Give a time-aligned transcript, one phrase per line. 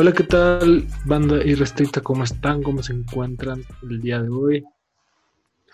[0.00, 2.00] Hola, ¿qué tal, banda irrestricta?
[2.00, 2.62] ¿Cómo están?
[2.62, 4.64] ¿Cómo se encuentran el día de hoy?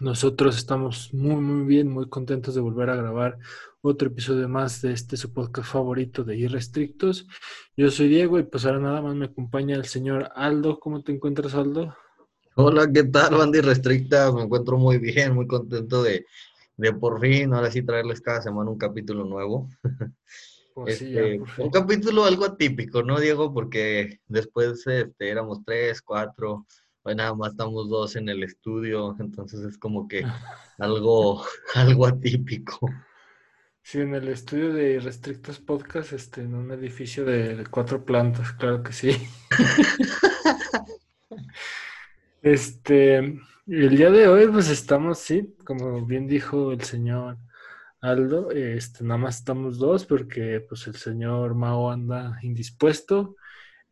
[0.00, 3.36] Nosotros estamos muy, muy bien, muy contentos de volver a grabar
[3.82, 7.26] otro episodio más de este su podcast favorito de Irrestrictos.
[7.76, 10.80] Yo soy Diego y pues ahora nada más me acompaña el señor Aldo.
[10.80, 11.94] ¿Cómo te encuentras, Aldo?
[12.54, 14.32] Hola, ¿qué tal, banda irrestricta?
[14.32, 16.24] Me encuentro muy bien, muy contento de,
[16.78, 19.68] de por fin, ahora sí traerles cada semana un capítulo nuevo.
[20.74, 21.66] Pues sí, Este, ya, por fin.
[21.66, 23.52] un capítulo algo atípico, ¿no, Diego?
[23.54, 26.66] Porque después este, éramos tres, cuatro,
[27.02, 30.22] hoy nada más estamos dos en el estudio, entonces es como que
[30.78, 32.90] algo, algo atípico.
[33.82, 38.52] Sí, en el estudio de Irrestrictos Podcast, este, en un edificio de, de cuatro plantas,
[38.52, 39.10] claro que sí.
[42.42, 43.16] Este,
[43.66, 47.38] el día de hoy, pues estamos, sí, como bien dijo el señor
[48.04, 53.36] Aldo, este, nada más estamos dos porque pues el señor Mao anda indispuesto,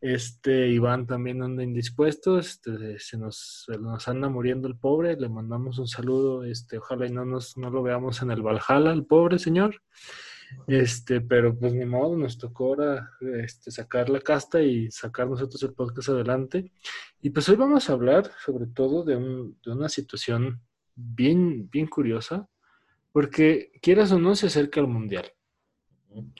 [0.01, 5.79] este Iván también anda indispuesto, este, se nos, nos anda muriendo el pobre, le mandamos
[5.79, 9.39] un saludo, este, ojalá y no nos, no lo veamos en el Valhalla, el pobre
[9.39, 9.81] señor.
[10.67, 13.09] Este, pero pues ni modo, nos tocó ahora
[13.43, 16.71] este, sacar la casta y sacar nosotros el podcast adelante.
[17.21, 20.61] Y pues hoy vamos a hablar sobre todo de, un- de una situación
[20.95, 22.47] bien, bien curiosa,
[23.13, 25.31] porque quieras o no, se acerca el Mundial.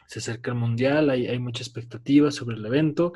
[0.08, 3.14] Se acerca el Mundial, hay, hay mucha expectativa sobre el evento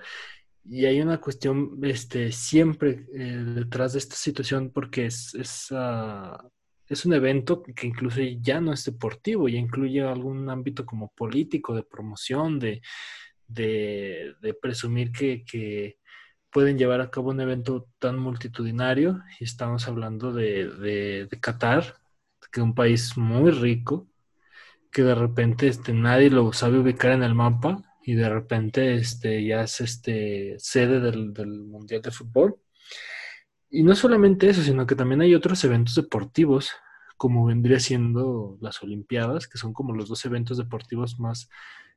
[0.64, 6.50] y hay una cuestión este, siempre eh, detrás de esta situación porque es, es, ah,
[6.88, 11.76] es un evento que incluso ya no es deportivo, ya incluye algún ámbito como político,
[11.76, 12.82] de promoción, de,
[13.48, 15.98] de, de presumir que, que
[16.52, 21.96] pueden llevar a cabo un evento tan multitudinario y estamos hablando de, de Qatar,
[22.52, 24.08] que un país muy rico,
[24.92, 29.46] que de repente este, nadie lo sabe ubicar en el mapa y de repente este,
[29.46, 32.56] ya es este, sede del, del Mundial de Fútbol.
[33.70, 36.72] Y no solamente eso, sino que también hay otros eventos deportivos,
[37.18, 41.50] como vendría siendo las Olimpiadas, que son como los dos eventos deportivos más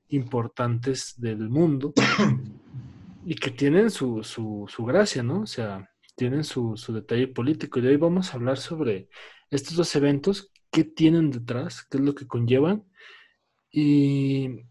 [0.08, 1.92] importantes del mundo
[3.24, 5.42] y que tienen su, su, su gracia, ¿no?
[5.42, 7.78] O sea, tienen su, su detalle político.
[7.78, 9.08] Y hoy vamos a hablar sobre
[9.50, 12.84] estos dos eventos, qué tienen detrás, qué es lo que conllevan
[13.70, 14.64] y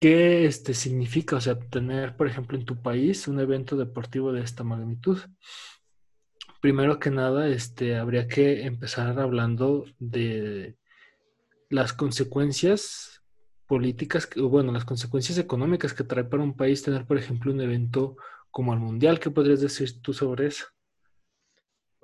[0.00, 4.42] qué este, significa, o sea, tener, por ejemplo, en tu país un evento deportivo de
[4.42, 5.18] esta magnitud.
[6.60, 10.76] Primero que nada, este, habría que empezar hablando de
[11.70, 13.22] las consecuencias
[13.66, 17.60] políticas, o bueno, las consecuencias económicas que trae para un país tener, por ejemplo, un
[17.60, 18.16] evento
[18.50, 19.20] como el Mundial.
[19.20, 20.66] ¿Qué podrías decir tú sobre eso?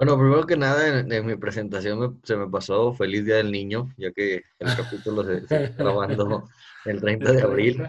[0.01, 3.53] Bueno, primero que nada, en, en mi presentación me- se me pasó Feliz Día del
[3.53, 6.49] Niño, ya que el capítulo se, se está grabando
[6.87, 7.83] el 30 de abril.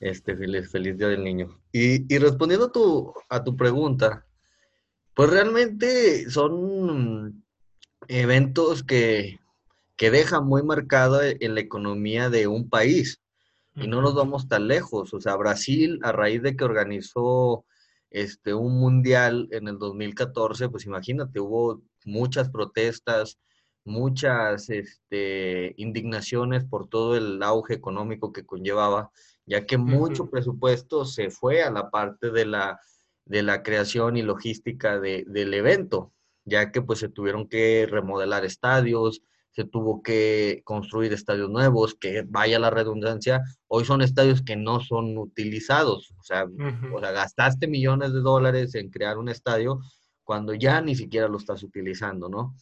[0.00, 1.60] Este, feliz, feliz Día del Niño.
[1.72, 4.24] Y, y respondiendo a tu, a tu pregunta,
[5.12, 7.44] pues realmente son
[8.08, 9.38] eventos que,
[9.96, 13.20] que dejan muy marcada en la economía de un país.
[13.74, 15.12] Y no nos vamos tan lejos.
[15.12, 17.66] O sea, Brasil, a raíz de que organizó
[18.16, 23.38] este, un mundial en el 2014, pues imagínate, hubo muchas protestas,
[23.84, 29.10] muchas este, indignaciones por todo el auge económico que conllevaba,
[29.44, 32.80] ya que mucho presupuesto se fue a la parte de la,
[33.26, 36.14] de la creación y logística de- del evento,
[36.46, 39.20] ya que pues se tuvieron que remodelar estadios,
[39.56, 44.80] se tuvo que construir estadios nuevos, que vaya la redundancia, hoy son estadios que no
[44.80, 46.44] son utilizados, o sea,
[46.94, 49.80] o sea, gastaste millones de dólares en crear un estadio
[50.24, 52.54] cuando ya ni siquiera lo estás utilizando, ¿no?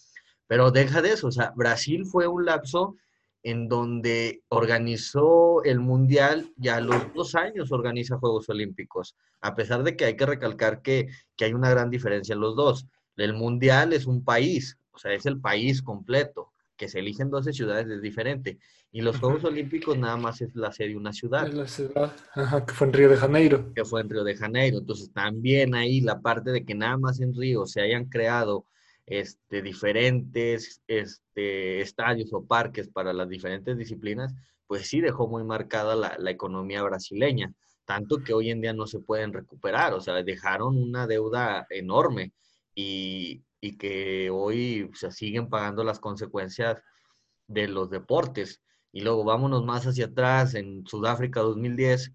[0.46, 2.94] Pero deja de eso, o sea, Brasil fue un lapso
[3.42, 9.82] en donde organizó el Mundial y a los dos años organiza Juegos Olímpicos, a pesar
[9.82, 12.86] de que hay que recalcar que, que hay una gran diferencia en los dos.
[13.16, 17.52] El Mundial es un país, o sea, es el país completo, que se eligen 12
[17.52, 18.58] ciudades es diferente.
[18.90, 19.44] Y los Juegos.
[19.44, 22.92] Olímpicos nada más es la sede de una ciudad la ciudad, ajá, que fue en
[22.92, 23.72] Río de Janeiro.
[23.74, 24.78] que fue en Río de Janeiro.
[24.78, 28.66] Entonces, también ahí la parte de que nada más en Río se hayan creado
[29.06, 34.34] este, diferentes este, estadios o parques para las diferentes disciplinas,
[34.66, 37.52] pues sí dejó muy marcada la, la economía brasileña,
[37.84, 42.32] tanto que hoy en día no se pueden recuperar, o sea, dejaron una deuda enorme
[42.74, 46.82] y, y que hoy se siguen pagando las consecuencias
[47.48, 48.60] de los deportes.
[48.92, 52.12] Y luego vámonos más hacia atrás, en Sudáfrica 2010,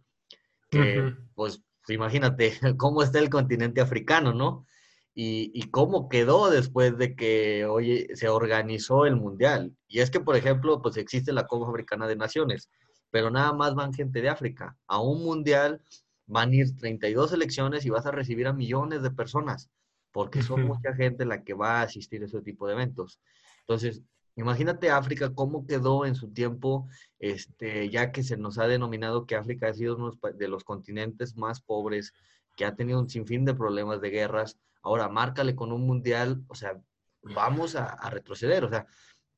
[0.69, 4.68] que pues imagínate cómo está el continente africano, ¿no?
[5.16, 9.75] Y, y cómo quedó después de que hoy se organizó el mundial.
[9.88, 12.69] Y es que, por ejemplo, pues existe la Copa Africana de Naciones,
[13.10, 14.78] pero nada más van gente de África.
[14.86, 15.81] A un mundial
[16.28, 19.72] van a ir 32 elecciones y vas a recibir a millones de personas,
[20.12, 23.20] porque son mucha gente la que va a asistir a ese tipo de eventos.
[23.62, 24.02] Entonces,
[24.36, 26.88] imagínate África, cómo quedó en su tiempo,
[27.20, 31.36] este, ya que se nos ha denominado que África ha sido uno de los continentes
[31.36, 32.14] más pobres,
[32.56, 34.58] que ha tenido un sinfín de problemas de guerras.
[34.82, 36.80] Ahora, márcale con un mundial, o sea,
[37.22, 38.66] vamos a, a retroceder.
[38.66, 38.88] O sea,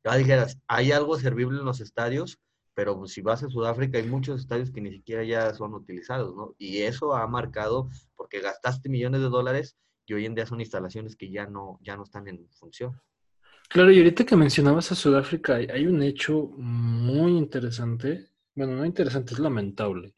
[0.04, 2.40] ya dijeras, hay algo servible en los estadios,
[2.74, 6.56] pero si vas a Sudáfrica hay muchos estadios que ni siquiera ya son utilizados, ¿no?
[6.58, 11.16] Y eso ha marcado porque gastaste millones de dólares y hoy en día son instalaciones
[11.16, 13.00] que ya no, ya no están en función.
[13.70, 19.34] Claro, y ahorita que mencionabas a Sudáfrica, hay, un hecho muy interesante, bueno, no interesante,
[19.34, 20.14] es lamentable,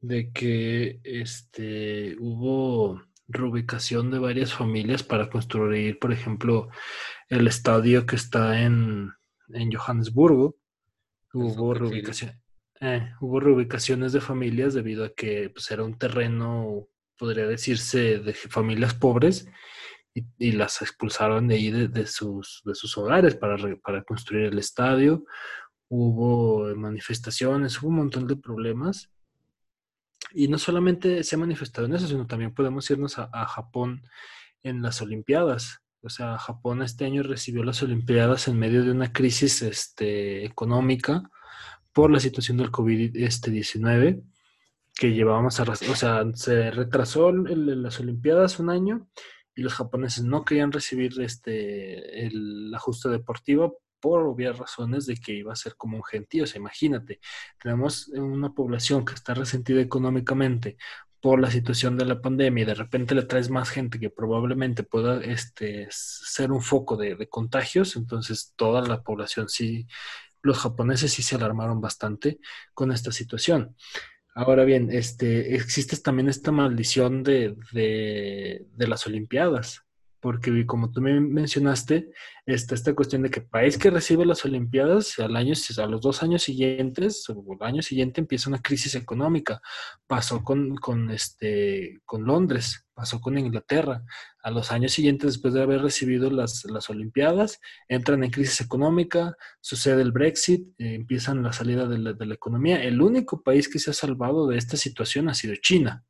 [0.00, 6.68] de que este, hubo reubicación de varias familias para construir, por ejemplo,
[7.28, 9.12] el estadio que está en,
[9.48, 10.56] en Johannesburgo,
[11.34, 12.40] hubo reubicación,
[12.80, 18.34] eh, hubo reubicaciones de familias debido a que pues, era un terreno, podría decirse, de
[18.34, 19.48] familias pobres
[20.14, 25.24] y, las expulsaron de ahí de, sus, de sus hogares para, para construir el estadio.
[25.88, 29.10] Hubo manifestaciones, hubo un montón de problemas.
[30.32, 34.02] Y no solamente se ha manifestado en eso, sino también podemos irnos a, a Japón
[34.62, 35.80] en las Olimpiadas.
[36.02, 41.30] O sea, Japón este año recibió las Olimpiadas en medio de una crisis este, económica
[41.92, 44.22] por la situación del COVID-19 este,
[44.96, 45.64] que llevábamos a...
[45.64, 49.08] O sea, se retrasó las Olimpiadas un año
[49.54, 55.32] y los japoneses no querían recibir este, el ajuste deportivo por obvias razones de que
[55.32, 56.44] iba a ser como un gentío.
[56.44, 57.20] O sea, imagínate,
[57.62, 60.76] tenemos una población que está resentida económicamente
[61.20, 64.82] por la situación de la pandemia y de repente le traes más gente que probablemente
[64.82, 69.88] pueda este, ser un foco de, contagios, entonces toda la población sí,
[70.42, 72.38] los japoneses sí se alarmaron bastante
[72.74, 73.74] con esta situación.
[74.36, 79.85] Ahora bien, este, existe también esta maldición de, de, de las Olimpiadas
[80.26, 82.10] porque como tú me mencionaste,
[82.46, 86.20] está esta cuestión de que país que recibe las Olimpiadas, al año, a los dos
[86.24, 89.60] años siguientes, o el año siguiente empieza una crisis económica.
[90.08, 94.02] Pasó con, con, este, con Londres, pasó con Inglaterra.
[94.42, 99.36] A los años siguientes, después de haber recibido las, las Olimpiadas, entran en crisis económica,
[99.60, 102.82] sucede el Brexit, eh, empiezan la salida de la, de la economía.
[102.82, 106.04] El único país que se ha salvado de esta situación ha sido China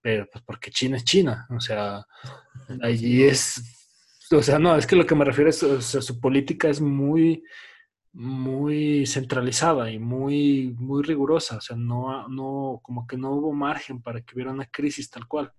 [0.00, 2.06] pero pues porque China es China, o sea,
[2.82, 3.62] allí es,
[4.30, 6.80] o sea, no, es que lo que me refiero es, o sea, su política es
[6.80, 7.42] muy,
[8.12, 14.02] muy centralizada y muy, muy rigurosa, o sea, no, no, como que no hubo margen
[14.02, 15.52] para que hubiera una crisis tal cual,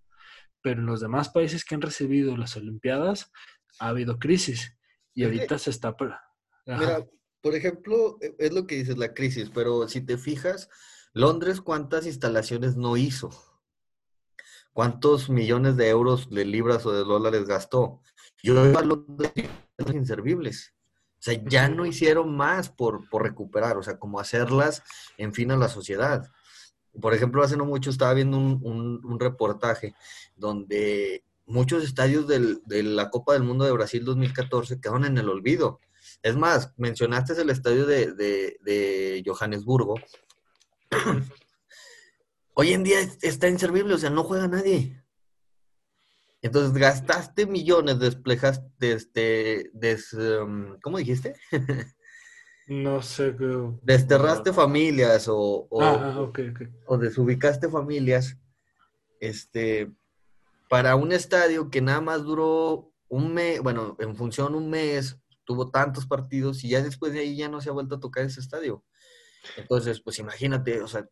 [0.61, 3.31] pero en los demás países que han recibido las Olimpiadas
[3.79, 4.77] ha habido crisis
[5.13, 5.95] y ahorita se está...
[6.65, 7.05] Mira,
[7.41, 10.69] por ejemplo, e, es lo que dices, la crisis, pero si te fijas,
[11.13, 13.31] Londres, ¿cuántas instalaciones no hizo?
[14.73, 18.01] ¿Cuántos millones de euros, de libras o de dólares gastó?
[18.41, 20.73] Yo los inservibles.
[21.19, 24.81] O sea, ya no hicieron más por, recuperar, o sea, como hacerlas
[25.18, 26.27] en fin a la sociedad.
[26.99, 29.94] Por ejemplo, hace no mucho estaba viendo un, reportaje
[30.35, 35.80] donde muchos estadios de la Copa del Mundo de Brasil 2014 quedaron en el olvido.
[36.23, 39.95] Es más, mencionaste el estadio de, de Johannesburgo.
[42.53, 45.01] Hoy en día está inservible, o sea, no juega nadie.
[46.41, 51.35] Entonces gastaste millones, desplejaste, este, des, um, ¿cómo dijiste?
[52.67, 53.35] no sé.
[53.83, 56.31] Desterraste familias o, o, ah,
[56.87, 58.37] o desubicaste familias
[59.19, 59.91] este,
[60.67, 65.69] para un estadio que nada más duró un mes, bueno, en función un mes, tuvo
[65.69, 68.39] tantos partidos y ya después de ahí ya no se ha vuelto a tocar ese
[68.39, 68.83] estadio.
[69.57, 71.07] Entonces, pues imagínate, o sea,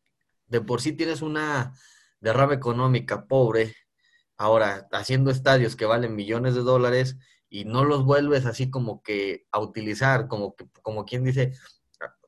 [0.49, 1.73] de por sí tienes una
[2.19, 3.75] derrama económica pobre,
[4.37, 7.17] ahora haciendo estadios que valen millones de dólares
[7.49, 11.53] y no los vuelves así como que a utilizar, como, que, como quien dice,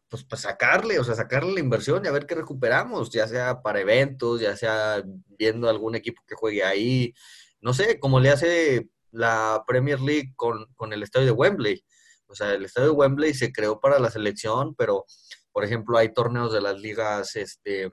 [0.09, 3.61] pues, pues sacarle, o sea, sacarle la inversión y a ver qué recuperamos, ya sea
[3.61, 5.03] para eventos, ya sea
[5.37, 7.13] viendo algún equipo que juegue ahí,
[7.61, 11.83] no sé, como le hace la Premier League con, con el estadio de Wembley.
[12.27, 15.05] O sea, el estadio de Wembley se creó para la selección, pero,
[15.51, 17.91] por ejemplo, hay torneos de las ligas, este,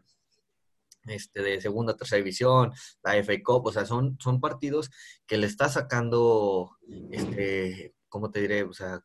[1.07, 4.91] este, de segunda, tercera división, la FA Cup, o sea, son, son partidos
[5.27, 6.77] que le está sacando,
[7.11, 8.65] este, ¿cómo te diré?
[8.65, 9.03] O sea,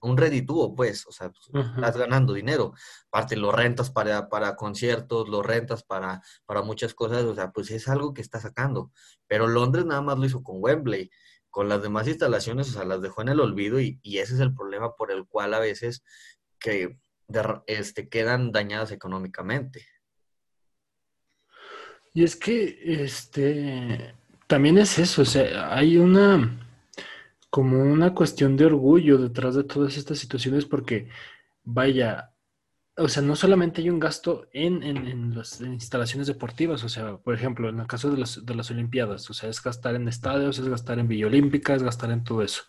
[0.00, 2.72] un reditúo, pues, o sea, pues, estás ganando dinero.
[3.08, 7.70] Aparte, lo rentas para, para conciertos, lo rentas para, para muchas cosas, o sea, pues
[7.70, 8.92] es algo que está sacando.
[9.26, 11.10] Pero Londres nada más lo hizo con Wembley.
[11.50, 14.40] Con las demás instalaciones, o sea, las dejó en el olvido y, y ese es
[14.40, 16.02] el problema por el cual a veces
[16.58, 16.98] que
[17.66, 19.86] este, quedan dañadas económicamente.
[22.14, 24.14] Y es que, este,
[24.46, 26.58] también es eso, o sea, hay una,
[27.50, 31.08] como una cuestión de orgullo detrás de todas estas situaciones porque,
[31.64, 32.32] vaya,
[32.96, 37.34] o sea, no solamente hay un gasto en, en, las instalaciones deportivas, o sea, por
[37.34, 40.58] ejemplo, en el caso de las, de las Olimpiadas, o sea, es gastar en estadios,
[40.60, 42.62] es gastar en Villa Olímpica, es gastar en todo eso.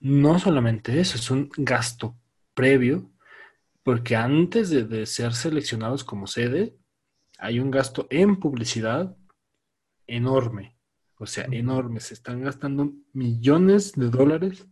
[0.00, 2.14] No solamente eso, es un gasto
[2.54, 3.10] previo,
[3.82, 6.76] porque antes de, de ser seleccionados como sede,
[7.38, 9.16] hay un gasto en publicidad
[10.06, 10.76] enorme,
[11.18, 12.00] o sea, enorme.
[12.00, 14.66] Se están gastando millones de dólares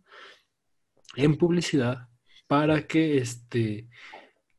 [1.15, 2.09] en publicidad
[2.47, 3.89] para que este,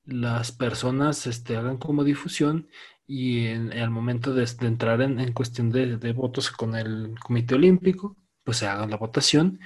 [0.04, 2.68] las personas este, hagan como difusión
[3.06, 8.58] y en, al momento de, entrar en, cuestión de, votos con el Comité Olímpico, pues
[8.58, 9.60] se haga la votación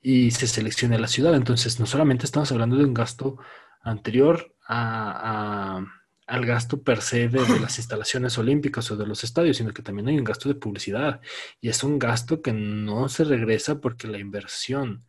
[0.00, 1.34] y se seleccione la ciudad.
[1.34, 3.38] Entonces, no solamente estamos hablando de un gasto
[3.82, 5.84] anterior a
[6.28, 10.08] al gasto per se de, las instalaciones olímpicas o de los estadios, sino que también
[10.08, 11.20] hay un gasto de publicidad.
[11.60, 15.04] Y es un gasto que no se regresa porque la inversión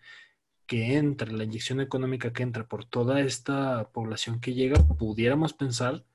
[0.66, 6.06] que entra, la inyección económica que entra por toda esta población que llega, pudiéramos pensar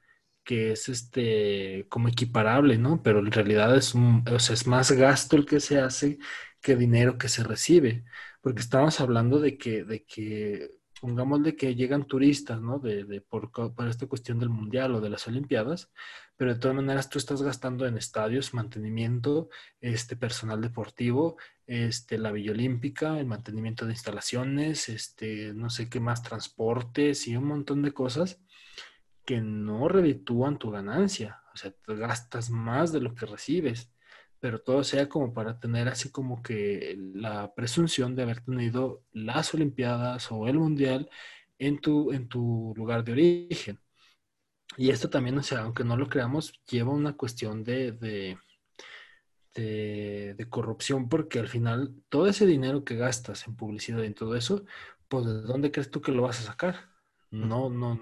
[0.44, 3.02] que es este como equiparable, ¿no?
[3.02, 6.18] Pero en realidad es un, o sea, es más gasto el que se hace
[6.60, 8.04] que dinero que se recibe,
[8.40, 10.70] porque estamos hablando de que, de que
[11.04, 12.78] pongámosle que llegan turistas, ¿no?
[12.78, 13.50] De, de por,
[13.86, 15.92] esta cuestión del mundial o de las olimpiadas,
[16.34, 19.50] pero de todas maneras tú estás gastando en estadios, mantenimiento,
[19.82, 26.00] este personal deportivo, este la Villa Olímpica, el mantenimiento de instalaciones, este no sé qué
[26.00, 28.40] más transportes y un montón de cosas
[29.26, 33.93] que no reditúan tu ganancia, o sea, te gastas más de lo que recibes
[34.40, 39.54] pero todo sea como para tener así como que la presunción de haber tenido las
[39.54, 41.08] Olimpiadas o el Mundial
[41.58, 43.80] en tu, en tu lugar de origen.
[44.76, 48.36] Y esto también, o sea, aunque no lo creamos, lleva una cuestión de, de,
[49.54, 54.34] de, corrupción, porque al final todo ese dinero que gastas en publicidad y en todo
[54.36, 54.64] eso,
[55.08, 56.90] pues ¿de dónde crees tú que lo vas a sacar?
[57.30, 58.00] No, no,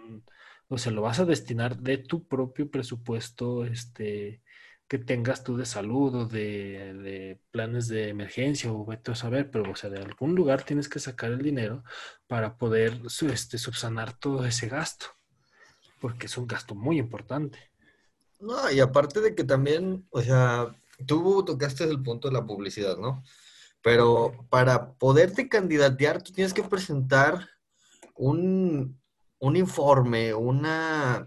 [0.68, 4.42] o sea, lo vas a destinar de tu propio presupuesto, este,
[4.92, 9.70] que tengas tú de salud o de, planes de emergencia o vete a saber, pero
[9.70, 11.82] o sea, de algún lugar tienes que sacar el dinero
[12.26, 15.06] para poder este, subsanar todo ese gasto,
[15.98, 17.58] porque es un gasto muy importante.
[18.38, 22.98] No, y aparte de que también, o sea, tú tocaste el punto de la publicidad,
[22.98, 23.24] ¿no?
[23.80, 27.48] Pero para poderte candidatear, tú tienes que presentar
[28.14, 29.00] un,
[29.38, 31.26] un informe, una,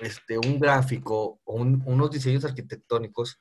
[0.00, 3.38] este, un gráfico o unos diseños arquitectónicos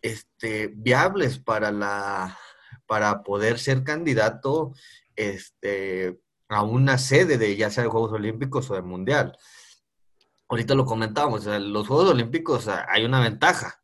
[0.00, 2.38] este, viables para, la,
[2.86, 4.74] para poder ser candidato
[5.14, 6.18] este,
[6.48, 9.36] a una sede de ya sea de Juegos Olímpicos o de Mundial.
[10.48, 13.82] Ahorita lo comentábamos, los Juegos Olímpicos hay una ventaja,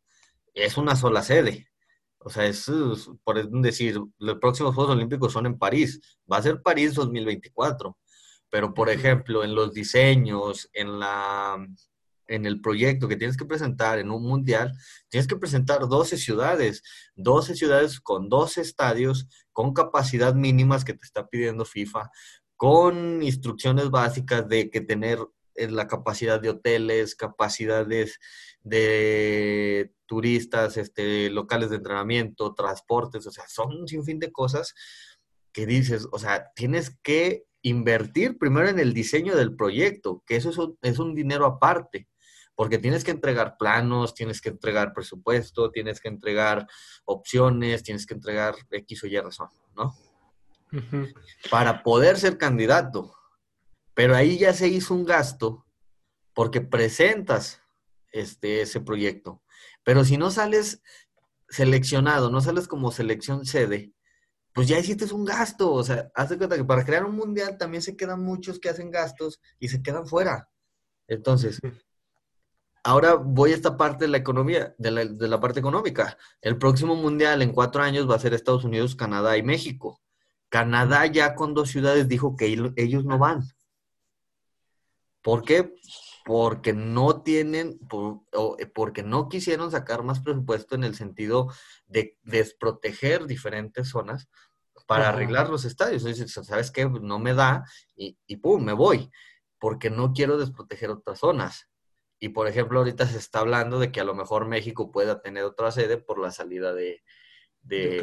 [0.53, 1.67] es una sola sede.
[2.21, 2.69] O sea, es,
[3.23, 7.97] por decir, los próximos Juegos Olímpicos son en París, va a ser París 2024,
[8.49, 11.65] pero por ejemplo, en los diseños, en la
[12.29, 14.71] en el proyecto que tienes que presentar en un mundial,
[15.09, 16.83] tienes que presentar 12 ciudades,
[17.15, 22.09] 12 ciudades con 12 estadios, con capacidad mínimas que te está pidiendo FIFA,
[22.55, 25.19] con instrucciones básicas de que tener
[25.55, 28.19] eh, la capacidad de hoteles, capacidades
[28.61, 34.73] de turistas, este, locales de entrenamiento, transportes, o sea, son un sinfín de cosas
[35.51, 40.49] que dices, o sea, tienes que invertir primero en el diseño del proyecto, que eso
[40.49, 42.07] es un, es un dinero aparte
[42.59, 46.67] porque tienes que entregar planos, tienes que entregar presupuesto, tienes que entregar
[47.05, 49.47] opciones, tienes que entregar X o Y razón,
[49.77, 49.95] ¿no?
[51.49, 53.15] Para poder ser candidato.
[53.93, 55.65] Pero ahí ya se hizo un gasto
[56.33, 57.61] porque presentas
[58.11, 59.41] este, ese proyecto.
[59.85, 60.81] Pero si no sales
[61.47, 63.93] seleccionado, no sales como selección sede,
[64.51, 65.71] pues ya hiciste un gasto.
[65.71, 68.67] O sea, haz de cuenta que para crear un mundial también se quedan muchos que
[68.67, 70.49] hacen gastos y se quedan fuera.
[71.07, 71.61] Entonces,
[72.89, 76.17] ahora voy a esta parte de la economía, de la, parte económica.
[76.41, 80.01] El próximo mundial en cuatro años va a ser Estados Unidos, Canadá y México.
[80.49, 83.43] Canadá ya con dos ciudades dijo que ellos no van.
[85.21, 85.75] ¿Por qué?
[86.25, 87.79] Porque no tienen,
[88.73, 91.53] porque no quisieron sacar más presupuesto en el sentido
[91.85, 94.27] de desproteger diferentes zonas
[94.87, 96.03] para arreglar los estadios.
[96.31, 96.89] ¿sabes qué?
[96.89, 97.63] No me da
[97.95, 99.11] y, y pum, me voy,
[99.59, 101.69] porque no quiero desproteger otras zonas.
[102.19, 105.43] Y por ejemplo, ahorita se está hablando de que a lo mejor México pueda tener
[105.43, 107.01] otra sede por la salida de,
[107.61, 107.97] de,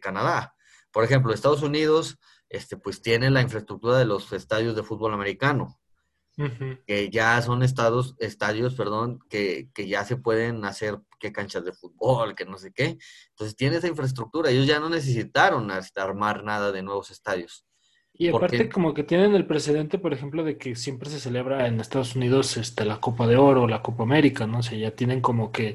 [0.00, 0.54] Canadá.
[0.92, 2.18] Por ejemplo, Estados Unidos,
[2.48, 5.80] este, pues tiene la infraestructura de los estadios de fútbol americano.
[6.86, 11.72] que ya son estados, estadios, perdón, que, que, ya se pueden hacer que canchas de
[11.72, 12.98] fútbol, que no sé qué.
[13.30, 14.50] Entonces tiene esa infraestructura.
[14.50, 17.65] Ellos ya no necesitaron armar nada de nuevos estadios.
[18.18, 21.80] Y aparte como que tienen el precedente, por ejemplo, de que siempre se celebra en
[21.80, 24.60] Estados Unidos este, la Copa de Oro, la Copa América, ¿no?
[24.60, 25.74] O sea, ya tienen como que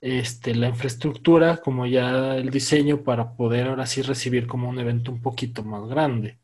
[0.00, 5.10] este, la infraestructura, como ya el diseño para poder ahora sí recibir como un evento
[5.10, 6.38] un poquito más grande,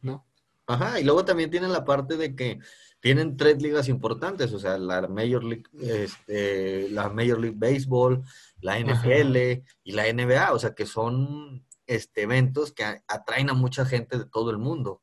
[0.00, 0.24] ¿no?
[0.66, 2.60] Ajá, y luego también tienen la parte de que
[3.00, 8.22] tienen tres ligas importantes, o sea, la Major League, este, la Major League Baseball,
[8.60, 13.84] la NFL y la NBA, o sea, que son este, eventos que atraen a mucha
[13.84, 15.02] gente de todo el mundo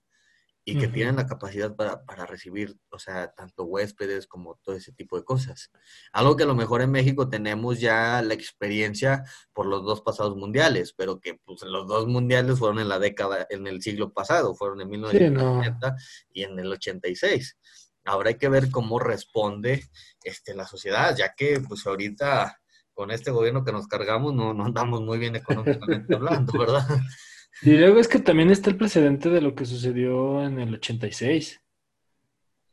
[0.64, 4.92] y que tienen la capacidad para, para, recibir, o sea, tanto huéspedes como todo ese
[4.92, 5.72] tipo de cosas.
[6.14, 9.24] Algo que a lo mejor en México tenemos ya la experiencia
[9.54, 13.48] por los dos pasados mundiales, pero que pues los dos mundiales fueron en la década,
[13.50, 15.96] en el siglo pasado, fueron en 1980
[16.32, 17.58] y en el 86
[18.06, 19.84] habrá hay que ver cómo responde
[20.24, 22.61] este, la sociedad, ya que pues ahorita
[23.02, 26.86] con este gobierno que nos cargamos no, no andamos muy bien económicamente hablando, ¿verdad?
[27.64, 31.60] Y luego es que también está el precedente de lo que sucedió en el 86.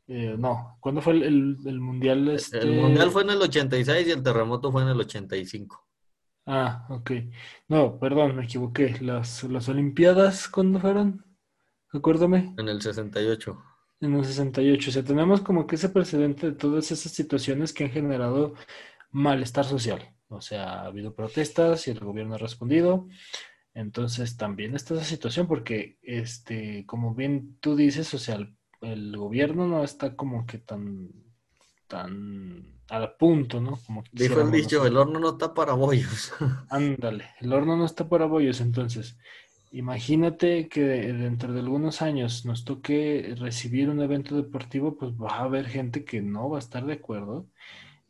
[0.07, 2.29] Eh, no, ¿cuándo fue el, mundial?
[2.29, 2.59] Este?
[2.59, 5.87] El mundial fue en el 86 y el terremoto fue en el 85.
[6.45, 7.11] Ah, ok.
[7.67, 8.97] No, perdón, me equivoqué.
[9.01, 11.25] ¿Las, las Olimpiadas cuándo fueron?
[11.91, 12.55] Acuérdame.
[12.57, 13.61] En el 68
[14.01, 14.89] en el 68.
[14.89, 18.53] O sea, tenemos como que ese precedente de todas esas situaciones que han generado
[19.11, 20.15] malestar social.
[20.29, 23.07] O sea, ha habido protestas y el gobierno ha respondido.
[23.73, 28.39] Entonces también está esa situación porque, este, como bien tú dices, o sea,
[28.81, 31.09] el, gobierno no está como que tan,
[31.87, 33.77] tan al punto, ¿no?
[33.85, 36.31] Como Dijo el dicho, el horno no está para bollos.
[36.69, 38.61] Ándale, el horno no está para bollos.
[38.61, 39.17] Entonces,
[39.71, 45.43] Imagínate que dentro de algunos años nos toque recibir un evento deportivo, pues va a
[45.43, 47.45] haber gente que no va a estar de acuerdo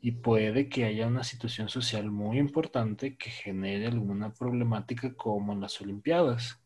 [0.02, 5.62] y puede que haya una situación social muy importante que genere alguna problemática como en
[5.62, 6.62] las Olimpiadas,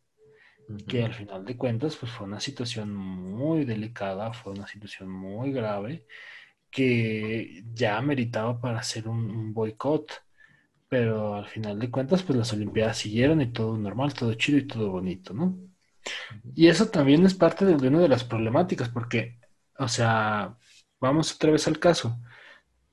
[0.88, 5.52] que al final de cuentas pues fue una situación muy delicada, fue una situación muy
[5.52, 6.06] grave
[6.72, 10.24] que ya meritaba para hacer un, un boicot
[10.94, 14.68] pero al final de cuentas, pues las Olimpiadas siguieron y todo normal, todo chido y
[14.68, 15.58] todo bonito, ¿no?
[16.54, 19.40] Y eso también es parte de, una de las problemáticas, porque,
[19.80, 20.56] o sea,
[21.00, 22.20] vamos otra vez al caso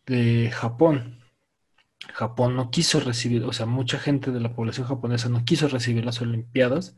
[0.07, 1.21] de Japón.
[2.13, 6.05] Japón no quiso recibir, o sea, mucha gente de la población japonesa no quiso recibir
[6.05, 6.97] las Olimpiadas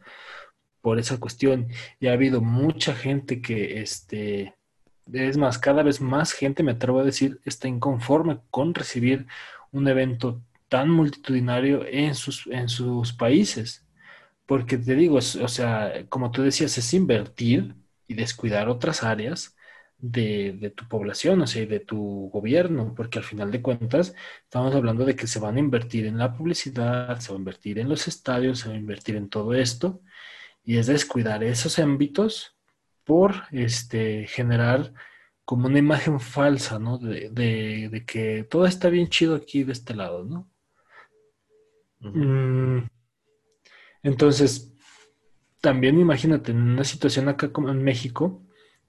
[0.81, 1.69] por esa cuestión.
[2.01, 4.55] Y ha habido mucha gente que, este,
[5.12, 9.27] es más, cada vez más gente, me atrevo a decir, está inconforme con recibir
[9.71, 13.87] un evento tan multitudinario en sus, en sus países.
[14.47, 17.75] Porque te digo, o sea, como tú decías, es invertir
[18.07, 19.57] y descuidar otras áreas
[20.03, 24.75] de, tu población, o sea, y de tu gobierno, porque al final de cuentas estamos
[24.75, 27.88] hablando de que se van a invertir en la publicidad, se va a invertir en
[27.88, 30.03] los estadios, se va a invertir en todo esto,
[30.65, 32.57] y es descuidar esos ámbitos
[33.05, 34.93] por este, generar
[35.45, 36.99] como una imagen falsa, ¿no?
[36.99, 40.51] De, de, que todo está bien chido aquí de este lado, ¿no?
[42.01, 42.88] Mm,
[44.03, 44.73] entonces,
[45.61, 48.43] también imagínate, en una situación acá como en México,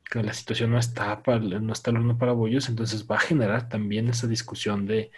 [0.10, 3.22] que la situación no está para, no está el horno para bollos, entonces va a
[3.22, 5.12] generar también esa discusión de,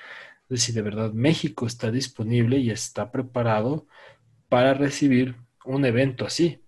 [0.51, 3.87] si de verdad México está disponible y está preparado
[4.49, 6.61] para recibir un evento así.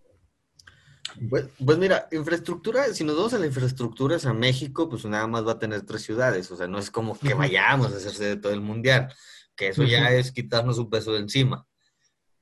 [1.30, 5.47] Pues, pues, mira, infraestructura, si nos vamos a la infraestructura a México, pues nada más
[5.47, 8.38] va a tener tres ciudades, o sea, no es como que vayamos a hacerse de
[8.38, 9.13] todo el mundial
[9.58, 11.67] que eso ya es quitarnos un peso de encima.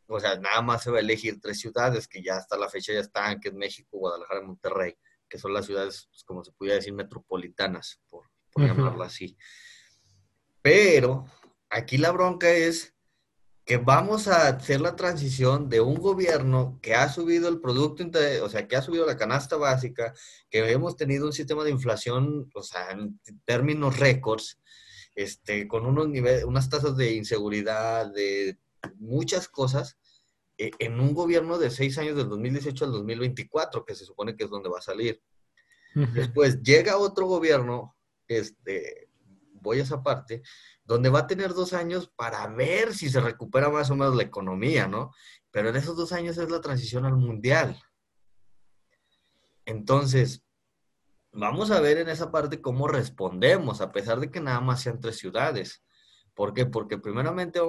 [0.08, 2.94] O sea, nada más se va a elegir tres ciudades que ya hasta la fecha
[2.94, 4.98] ya están, que es México, Guadalajara y Monterrey,
[5.36, 9.38] que son las ciudades, pues, como se pudiera decir, metropolitanas, por, por llamarlo así.
[10.62, 11.26] Pero
[11.70, 12.96] aquí la bronca es
[13.66, 18.06] que vamos a hacer la transición de un gobierno que ha subido el producto,
[18.44, 20.14] o sea, que ha subido la canasta básica,
[20.50, 24.62] que hemos tenido un sistema de inflación, o sea, en términos récords,
[25.16, 28.58] este, con unos niveles, unas tasas de inseguridad, de
[29.00, 29.98] muchas cosas,
[30.58, 34.50] en un gobierno de seis años del 2018 al 2024, que se supone que es
[34.50, 35.22] donde va a salir.
[36.14, 37.96] Después llega otro gobierno,
[38.28, 39.10] este,
[39.54, 40.42] voy a esa parte,
[40.84, 44.24] donde va a tener dos años para ver si se recupera más o menos la
[44.24, 45.12] economía, ¿no?
[45.52, 47.82] Pero en esos dos años es la transición al mundial.
[49.66, 50.46] Entonces,
[51.38, 55.02] Vamos a ver en esa parte cómo respondemos, a pesar de que nada más sean
[55.02, 55.84] tres ciudades.
[56.34, 56.66] ¿Por qué?
[56.66, 57.60] Porque primeramente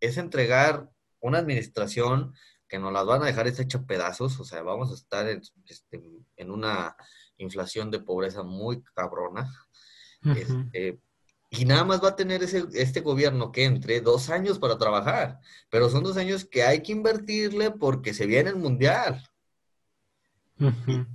[0.00, 0.90] es entregar
[1.22, 2.34] una administración
[2.68, 6.02] que nos las van a dejar hecha pedazos, o sea, vamos a estar en, este,
[6.46, 6.96] una
[7.38, 9.50] inflación de pobreza muy cabrona.
[10.24, 11.00] Este,
[11.50, 15.38] y nada más va a tener ese, este gobierno que entre dos años para trabajar,
[15.68, 19.22] pero son dos años que hay que invertirle porque se viene el mundial.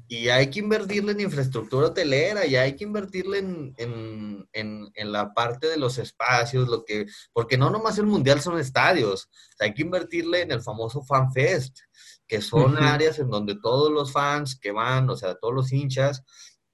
[0.07, 5.11] Y, hay que invertirle en infraestructura hotelera, y hay que invertirle en, en, en, en,
[5.11, 9.29] la parte de los espacios, lo que, porque no nomás el mundial son estadios,
[9.59, 11.79] hay que invertirle en el famoso Fan Fest,
[12.27, 16.23] que son áreas en donde todos los fans que van, o sea, todos los hinchas,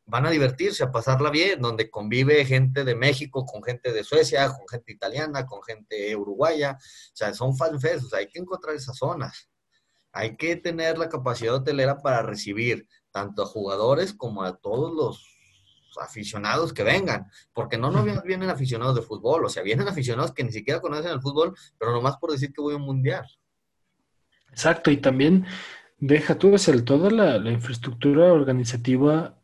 [0.05, 4.47] van a divertirse, a pasarla bien, donde convive gente de México con gente de Suecia,
[4.49, 8.75] con gente italiana, con gente uruguaya, o sea, son fanfests, o sea, hay que encontrar
[8.75, 9.49] esas zonas.
[10.13, 15.33] Hay que tener la capacidad hotelera para recibir tanto a jugadores como a todos los
[16.01, 20.43] aficionados que vengan, porque no no vienen aficionados de fútbol, o sea, vienen aficionados que
[20.43, 23.25] ni siquiera conocen el fútbol, pero nomás por decir que voy a un mundial.
[24.49, 25.45] Exacto, y también
[25.97, 29.39] deja tú el, toda la, infraestructura organizativa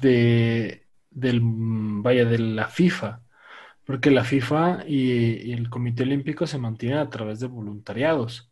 [0.00, 3.22] de, del, vaya, de la FIFA,
[3.84, 8.50] porque la FIFA y, el Comité Olímpico se mantienen a través de voluntariados.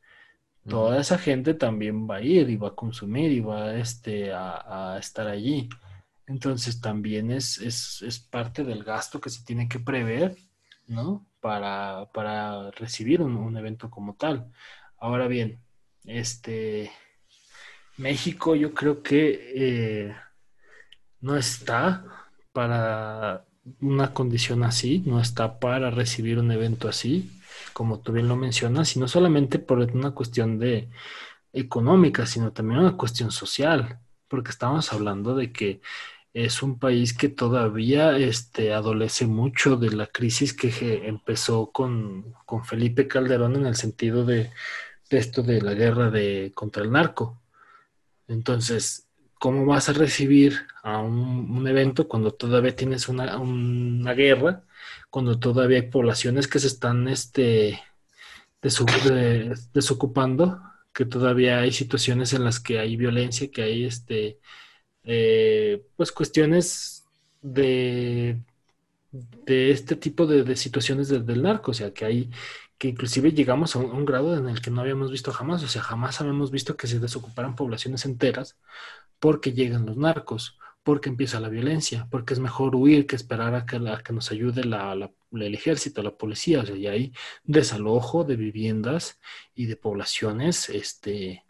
[0.69, 4.97] Toda esa gente también va a ir y va a consumir y va este, a,
[5.01, 5.69] estar allí.
[6.27, 10.37] Entonces también es, es, parte del gasto que se tiene que prever,
[10.87, 11.27] ¿no?
[11.41, 14.53] Para, para recibir un evento como tal.
[14.99, 15.59] Ahora bien,
[16.05, 16.93] este
[17.97, 20.17] México yo creo que eh,
[21.21, 22.05] no está
[22.53, 23.45] para
[23.81, 27.31] una condición así, no está para recibir un evento así,
[27.73, 30.89] como tú bien lo mencionas, y no solamente por una cuestión de
[31.53, 35.81] económica, sino también una cuestión social, porque estamos hablando de que
[36.35, 42.65] es un país que todavía este, adolece mucho de la crisis que empezó con, con
[42.65, 44.51] Felipe Calderón en el sentido de
[45.11, 47.41] esto de la guerra de, contra el narco.
[48.29, 49.07] Entonces,
[49.43, 54.63] ¿cómo vas a recibir a un, evento cuando todavía tienes una, guerra,
[55.11, 57.83] cuando todavía hay poblaciones que se están este,
[59.75, 60.63] desocupando,
[60.95, 64.39] que todavía hay situaciones en las que hay violencia, que hay este,
[65.03, 67.05] eh, pues cuestiones
[67.43, 68.41] de,
[69.11, 72.31] de este tipo de, situaciones del narco, o sea, que hay
[72.79, 75.83] que inclusive llegamos a un, grado en el que no habíamos visto jamás, o sea,
[75.83, 78.57] jamás habíamos visto que se desocuparan poblaciones enteras
[79.23, 83.65] porque llegan los narcos, porque empieza la violencia, porque es mejor huir que esperar a
[83.67, 83.79] que,
[84.13, 87.13] nos ayude el ejército, la policía, o sea, y hay
[87.45, 89.21] desalojo de viviendas
[89.55, 91.45] y de poblaciones, este,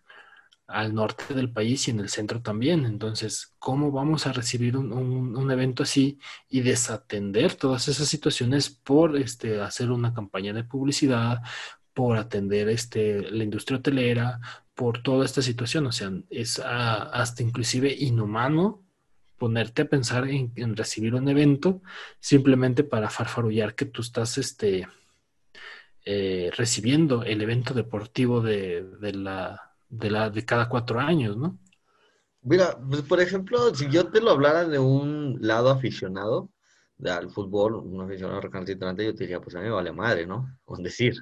[0.66, 2.84] al norte del país y en el centro también.
[2.84, 6.18] Entonces, ¿cómo vamos a recibir un, evento así
[6.50, 11.40] y desatender todas esas situaciones por este, hacer una campaña de publicidad,
[11.94, 14.40] por atender este, la industria hotelera,
[14.74, 15.86] por toda esta situación?
[15.86, 18.82] O sea, es hasta inclusive inhumano
[19.38, 21.82] ponerte a pensar en, recibir un evento
[22.20, 24.86] simplemente para farfarullar que tú estás este,
[26.04, 31.58] eh, recibiendo el evento deportivo de la de, la, de cada cuatro años, ¿no?
[32.40, 36.50] Mira, pues por ejemplo, si yo te lo hablara de un lado aficionado
[37.10, 40.58] al fútbol, un aficionado recalcitrante, yo te diría, pues a mí me vale madre, ¿no?
[40.64, 41.14] Con decir,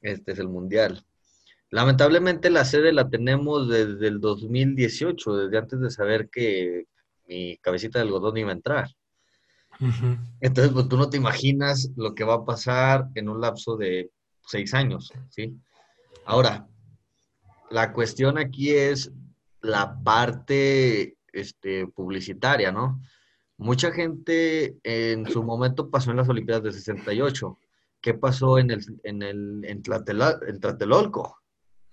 [0.00, 1.04] este es el mundial.
[1.70, 6.86] Lamentablemente la sede la tenemos desde el 2018, desde antes de saber que
[7.26, 8.88] mi cabecita de algodón iba a entrar.
[10.40, 14.10] Entonces, pues tú no te imaginas lo que va a pasar en un lapso de
[14.46, 15.54] seis años, ¿sí?
[16.24, 16.66] Ahora,
[17.70, 19.12] la cuestión aquí es
[19.60, 23.00] la parte este, publicitaria, ¿no?
[23.58, 27.58] Mucha gente en su momento pasó en las Olimpiadas de 68.
[28.00, 31.42] ¿Qué pasó en el en el en, Tlatelolco?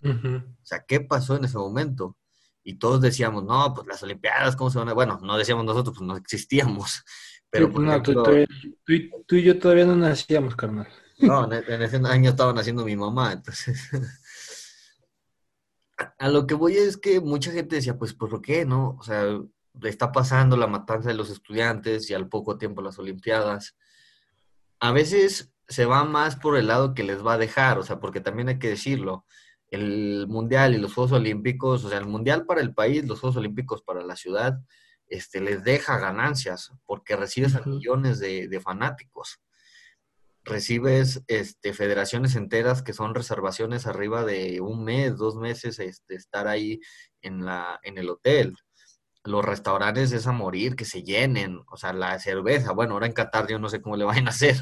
[0.04, 2.18] O sea, ¿qué pasó en ese momento?
[2.64, 4.94] Y todos decíamos, no, pues las Olimpiadas, ¿cómo se van a...?
[4.94, 7.04] Bueno, no decíamos nosotros, pues no existíamos.
[7.50, 7.70] Pero,
[9.28, 10.88] tú, y yo todavía no nacíamos, carnal.
[11.20, 13.80] No, en, ese año estaba naciendo mi mamá, entonces
[16.18, 18.98] a lo que voy es que mucha gente decía, pues, ¿por qué, no?
[19.00, 19.40] O sea,
[19.82, 23.76] le está pasando la matanza de los estudiantes y al poco tiempo las Olimpiadas.
[24.80, 28.00] A veces se va más por el lado que les va a dejar, o sea,
[28.00, 29.26] porque también hay que decirlo,
[29.68, 33.38] el Mundial y los Juegos Olímpicos, o sea, el Mundial para el país, los Juegos
[33.38, 34.60] Olímpicos para la ciudad,
[35.08, 39.40] este, les deja ganancias porque recibes a millones de, de fanáticos
[40.44, 46.48] recibes este, federaciones enteras que son reservaciones arriba de un mes, dos meses, este, estar
[46.48, 46.82] ahí
[47.22, 48.56] en, la, en el hotel.
[49.26, 53.14] Los restaurantes es a morir, que se llenen, o sea, la cerveza, bueno, ahora en
[53.14, 54.58] Qatar yo no sé cómo le vayan a hacer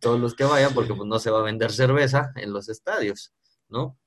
[0.00, 3.32] todos los que vayan, porque pues no se va a vender cerveza en los estadios,
[3.68, 3.98] ¿no?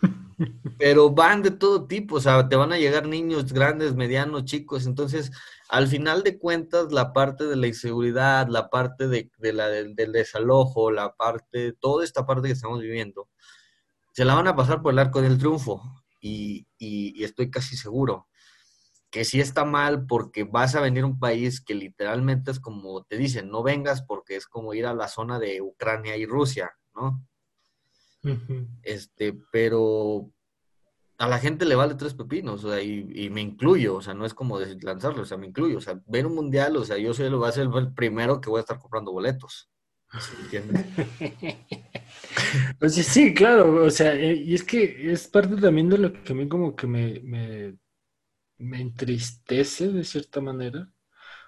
[0.78, 4.86] pero van de todo tipo, o sea, te van a llegar niños grandes, medianos, chicos,
[4.86, 5.30] entonces,
[5.68, 10.90] al final de cuentas, la parte de la inseguridad, la parte de, la, del, desalojo,
[10.90, 13.28] la parte, toda esta parte que estamos viviendo,
[14.12, 15.82] se la van a pasar por el arco del triunfo,
[16.22, 18.29] y, y estoy casi seguro
[19.10, 23.02] que sí está mal porque vas a venir a un país que literalmente es como
[23.04, 26.72] te dicen, no vengas porque es como ir a la zona de Ucrania y Rusia,
[26.94, 27.26] ¿no?
[28.82, 30.30] Este, pero
[31.18, 34.24] a la gente le vale tres pepinos, o sea, y, me incluyo, o sea, no
[34.24, 37.12] es como lanzarlo, o sea, me incluyo, o sea, ver un mundial, o sea, yo
[37.12, 39.68] soy, va a ser el primero que voy a estar comprando boletos.
[40.42, 40.84] ¿Entiendes?
[42.78, 46.32] pues sí, claro, o sea, eh, y es que es parte también de lo que
[46.32, 47.76] a mí como que me me
[48.60, 50.88] entristece de cierta manera.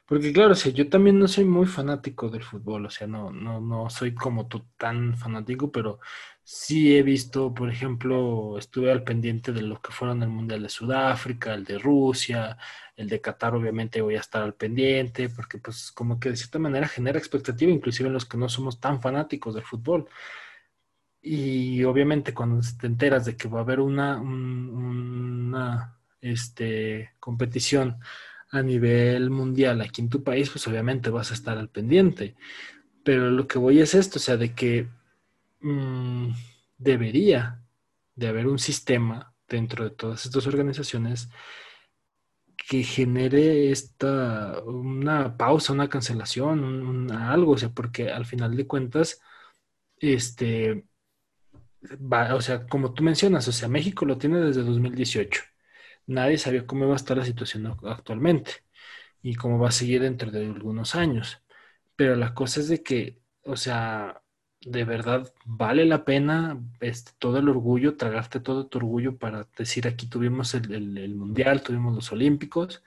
[0.06, 3.32] Porque claro, o sea, yo también no soy muy fanático del fútbol, o sea, no,
[3.32, 6.00] no, no soy como tú tan fanático, pero
[6.44, 10.68] sí he visto, por ejemplo, estuve al pendiente de lo que fueron el Mundial de
[10.68, 12.58] Sudáfrica, el de Rusia,
[12.96, 16.58] el de Qatar, obviamente voy a estar al pendiente, porque pues como que de cierta
[16.58, 20.08] manera genera expectativa, inclusive en los que no somos tan fanáticos del fútbol.
[21.22, 27.98] Y obviamente cuando te enteras de que va a haber una, una este, competición
[28.50, 32.36] a nivel mundial aquí en tu país, pues obviamente vas a estar al pendiente.
[33.04, 34.88] Pero lo que voy es esto, o sea, de que
[35.60, 36.30] mm,
[36.78, 37.62] debería
[38.14, 41.28] de haber un sistema dentro de todas estas organizaciones
[42.56, 49.20] que genere esta, una pausa, una cancelación, algo, o sea, porque al final de cuentas,
[49.98, 50.84] este,
[52.12, 55.42] va, o sea, como tú mencionas, o sea, México lo tiene desde 2018
[56.12, 58.52] nadie sabía cómo iba a estar la situación actualmente
[59.22, 61.42] y cómo va a seguir dentro de algunos años.
[61.96, 64.22] Pero la cosa es de que, o sea,
[64.64, 69.86] de verdad vale la pena este, todo el orgullo, tragarte todo tu orgullo para decir
[69.86, 72.82] aquí tuvimos el, mundial, tuvimos los olímpicos,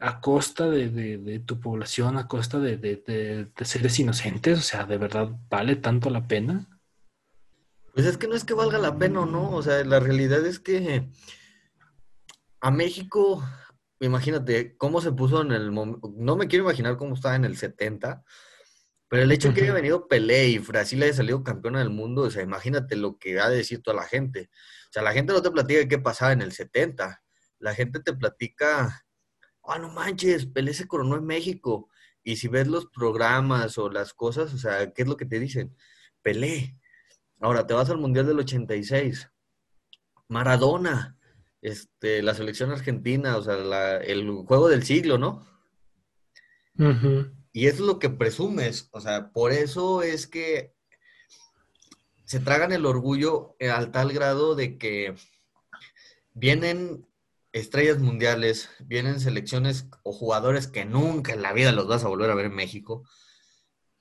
[0.00, 5.76] a costa de, tu población, a costa de, seres inocentes, o sea, de verdad vale
[5.76, 6.66] tanto la pena.
[7.94, 10.44] Pues es que no es que valga la pena o no, o sea, la realidad
[10.44, 11.08] es que
[12.66, 13.44] a México,
[14.00, 17.56] imagínate cómo se puso en el momento, no me quiero imaginar cómo estaba en el
[17.56, 18.24] 70,
[19.06, 22.22] pero el hecho de que haya venido Pelé y Brasil haya salido campeona del mundo,
[22.22, 24.50] o sea, imagínate lo que va a decir toda la gente.
[24.88, 27.22] O sea, la gente no te platica qué pasaba en el 70,
[27.60, 29.06] la gente te platica,
[29.62, 31.88] ah, no manches, Pelé se coronó en México.
[32.24, 35.38] Y si ves los programas o las cosas, o sea, ¿qué es lo que te
[35.38, 35.76] dicen?
[36.20, 36.80] Pelé.
[37.40, 39.30] Ahora te vas al Mundial del 86.
[40.26, 41.15] Maradona
[41.66, 45.44] este, la selección argentina, o sea, el juego del siglo, ¿no?
[47.52, 50.76] Y eso es lo que presumes, o sea, por eso es que
[52.24, 55.16] se tragan el orgullo al tal grado de que
[56.34, 57.04] vienen
[57.50, 62.30] estrellas mundiales, vienen selecciones o jugadores que nunca en la vida los vas a volver
[62.30, 63.02] a ver en México.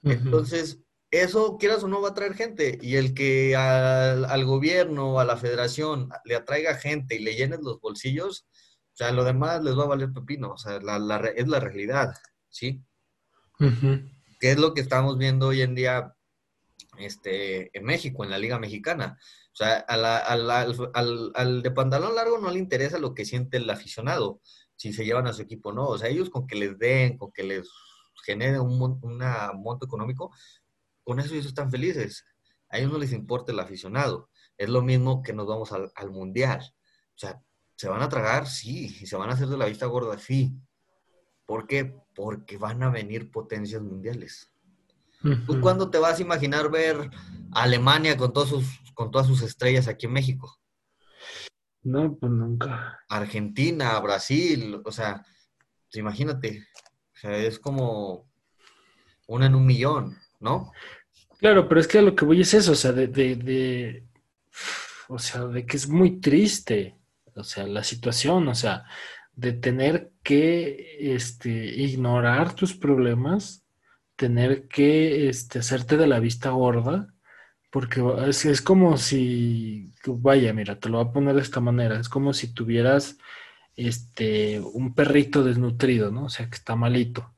[0.04, 0.85] Entonces,
[1.22, 2.80] eso, quieras o no, va a traer gente.
[2.82, 7.80] Y el que al, gobierno, a la federación, le atraiga gente y le llenes los
[7.80, 8.48] bolsillos,
[8.94, 10.52] o sea, lo demás les va a valer pepino.
[10.52, 10.84] O sea, es
[11.48, 12.14] la realidad,
[12.50, 12.84] ¿sí?
[13.58, 16.16] ¿Qué es lo que estamos viendo hoy en día
[16.98, 19.18] este, en México, en la Liga Mexicana?
[19.54, 24.42] O sea, al, de pantalón largo no le interesa lo que siente el aficionado,
[24.76, 25.88] si se llevan a su equipo o no.
[25.88, 27.70] O sea, ellos con que les den, con que les
[28.26, 30.32] generen un, monto económico,
[31.06, 32.26] con eso ellos están felices.
[32.70, 34.30] A ellos no les importa el aficionado.
[34.58, 36.62] Es lo mismo que nos vamos al, mundial.
[36.62, 37.42] O sea,
[37.78, 38.48] ¿se van a tragar?
[38.48, 38.98] Sí.
[39.00, 40.18] ¿Y se van a hacer de la vista gorda?
[40.18, 40.58] Sí.
[41.46, 41.96] ¿Por qué?
[42.16, 44.52] Porque van a venir potencias mundiales.
[45.46, 47.10] ¿Tú cuándo te vas a imaginar ver
[47.52, 50.60] Alemania con, todos sus, con todas sus estrellas aquí en México?
[51.84, 53.00] No, pues nunca.
[53.10, 55.24] Argentina, Brasil, o sea,
[55.94, 56.68] imagínate.
[57.14, 58.28] O sea, es como
[59.28, 60.18] una en un millón.
[60.40, 60.72] ¿No?
[61.40, 64.04] Claro, pero es que a lo que voy es eso, o sea, de, de,
[65.08, 66.96] o sea, de que es muy triste,
[67.36, 68.86] o sea, la situación, o sea,
[69.34, 73.66] de tener que este, ignorar tus problemas,
[74.16, 77.14] tener que este, hacerte de la vista gorda,
[77.70, 82.00] porque es, es como si, vaya, mira, te lo voy a poner de esta manera,
[82.00, 83.18] es como si tuvieras
[83.76, 86.26] este, un perrito desnutrido, ¿no?
[86.26, 87.35] O sea, que está malito.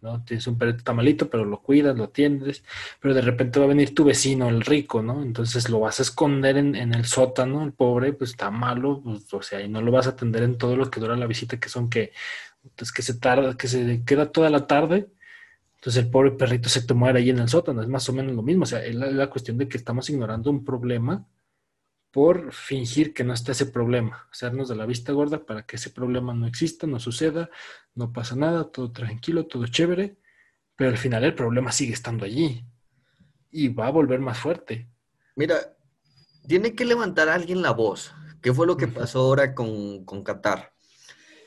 [0.00, 0.22] ¿No?
[0.24, 2.64] Tienes un perrito tamalito, pero lo cuidas, lo atiendes,
[3.00, 5.22] pero de repente va a venir tu vecino, el rico, ¿no?
[5.22, 9.42] Entonces lo vas a esconder en, el sótano, el pobre, pues está malo, pues, o
[9.42, 11.68] sea, y no lo vas a atender en todo lo que dura la visita, que
[11.68, 12.12] son que,
[12.76, 15.08] pues, que se tarda, que se queda toda la tarde,
[15.76, 18.34] entonces el pobre perrito se te muere ahí en el sótano, es más o menos
[18.34, 21.24] lo mismo, o sea, es la, cuestión de que estamos ignorando un problema
[22.10, 25.90] por fingir que no está ese problema, hacernos de la vista gorda para que ese
[25.90, 27.50] problema no exista, no suceda,
[27.94, 30.18] no pasa nada, todo tranquilo, todo chévere,
[30.76, 32.64] pero al final el problema sigue estando allí
[33.50, 34.88] y va a volver más fuerte.
[35.36, 35.76] Mira,
[36.46, 38.12] tiene que levantar a alguien la voz.
[38.40, 40.72] ¿Qué fue lo que pasó ahora con, con Qatar?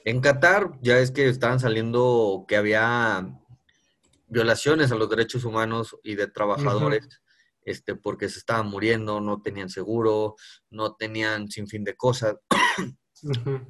[0.03, 3.41] En Qatar ya es que estaban saliendo que había
[4.27, 7.20] violaciones a los derechos humanos y de trabajadores,
[7.63, 10.35] este, porque se estaban muriendo, no tenían seguro,
[10.69, 12.35] no tenían sin fin de cosas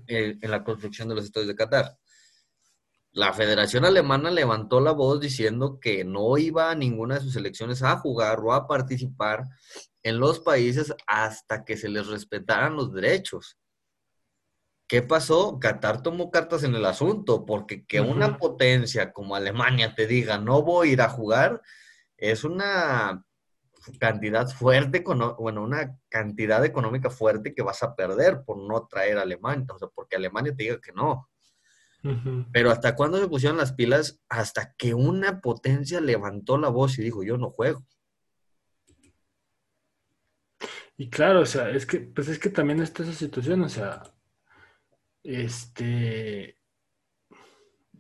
[0.08, 1.98] en, la construcción de los estadios de Qatar.
[3.14, 7.84] La Federación Alemana levantó la voz diciendo que no iba a ninguna de sus elecciones
[7.84, 9.44] a jugar o a participar
[10.02, 13.58] en los países hasta que se les respetaran los derechos.
[14.88, 15.60] ¿Qué pasó?
[15.60, 20.64] Qatar tomó cartas en el asunto, porque que una potencia como Alemania te diga no
[20.64, 21.62] voy a ir a jugar,
[22.18, 23.26] es una
[24.00, 29.24] cantidad fuerte, bueno, una cantidad económica fuerte que vas a perder por no traer a
[29.24, 31.28] Alemania, o sea, porque Alemania te diga que no.
[32.52, 34.20] Pero ¿hasta cuándo se pusieron las pilas?
[34.28, 37.86] Hasta que una potencia levantó la voz y dijo, yo no juego.
[40.98, 44.04] Y claro, o sea, es que, pues es que también está esa situación, o sea,
[45.24, 46.58] este,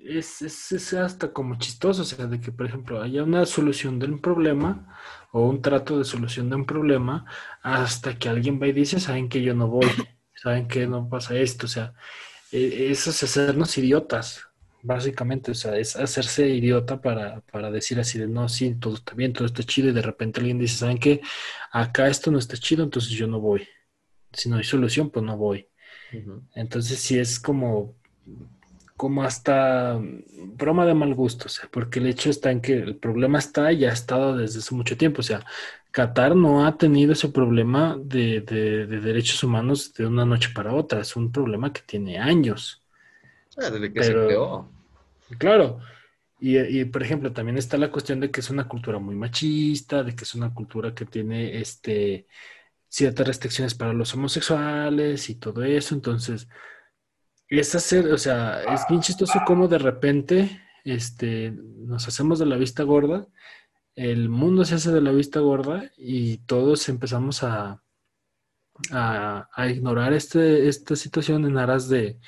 [0.05, 4.07] es, es, hasta como chistoso, o sea, de que, por ejemplo, haya una solución de
[4.07, 4.97] un problema
[5.31, 7.25] o un trato de solución de un problema
[7.61, 9.87] hasta que alguien va y dice, saben que yo no voy,
[10.35, 11.93] saben que no pasa esto, o sea,
[12.51, 14.47] e, eso es hacernos idiotas,
[14.83, 19.13] básicamente, o sea, es hacerse idiota para, para decir así de, no, sí, todo está
[19.13, 21.21] bien, todo está chido, y de repente alguien dice, ¿saben qué?
[21.71, 23.67] Acá esto no está chido, entonces yo no voy.
[24.33, 25.67] Si no hay solución, pues no voy.
[26.55, 27.95] Entonces sí es como,
[29.01, 32.97] como hasta broma de mal gusto, o sea, porque el hecho está en que el
[32.97, 35.43] problema está y ha estado desde hace mucho tiempo, o sea,
[35.89, 41.15] Qatar no ha tenido ese problema de, derechos humanos de una noche para otra, es
[41.15, 42.83] un problema que tiene años.
[43.57, 44.69] Ah, desde que se creó.
[45.39, 45.79] Claro,
[46.39, 50.03] y, y, por ejemplo, también está la cuestión de que es una cultura muy machista,
[50.03, 52.27] de que es una cultura que tiene este
[52.87, 55.95] ciertas restricciones para los homosexuales y todo eso.
[55.95, 56.47] Entonces,
[57.59, 62.55] es hacer, o sea, es bien chistoso cómo de repente este, nos hacemos de la
[62.57, 63.27] vista gorda,
[63.95, 67.83] el mundo se hace de la vista gorda y todos empezamos a,
[68.91, 72.19] a, ignorar este, esta situación en aras de,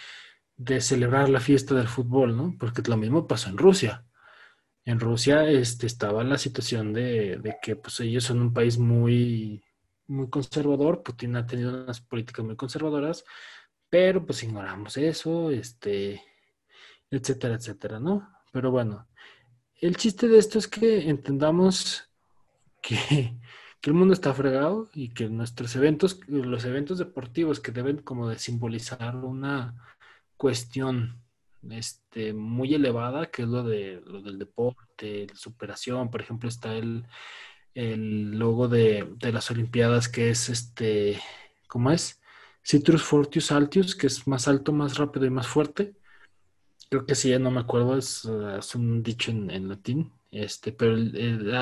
[0.58, 2.56] de celebrar la fiesta del fútbol, ¿no?
[2.60, 4.06] Porque lo mismo pasó en Rusia.
[4.86, 9.64] En Rusia este, estaba la situación de, de que pues, ellos son un país muy
[10.08, 13.24] muy conservador, Putin ha tenido unas políticas muy conservadoras,
[13.93, 16.19] pero pues ignoramos eso, este,
[17.12, 18.27] etcétera, etcétera, ¿no?
[18.51, 19.08] Pero bueno,
[19.79, 22.10] el chiste de esto es que entendamos
[22.82, 23.36] que,
[23.84, 28.39] el mundo está fregado y que nuestros eventos, los eventos deportivos que deben como de
[28.39, 29.75] simbolizar una
[30.38, 31.21] cuestión
[31.69, 37.06] este, muy elevada, que es lo, de, lo del deporte, superación, por ejemplo, está el,
[37.75, 41.21] el logo de, las Olimpiadas, que es este,
[41.67, 42.23] ¿cómo es?
[42.63, 45.95] Citrus Fortius Altius, que es más alto, más rápido y más fuerte.
[46.89, 48.26] Creo que sí, ya no me acuerdo, es,
[48.76, 50.95] un dicho en, latín, este, pero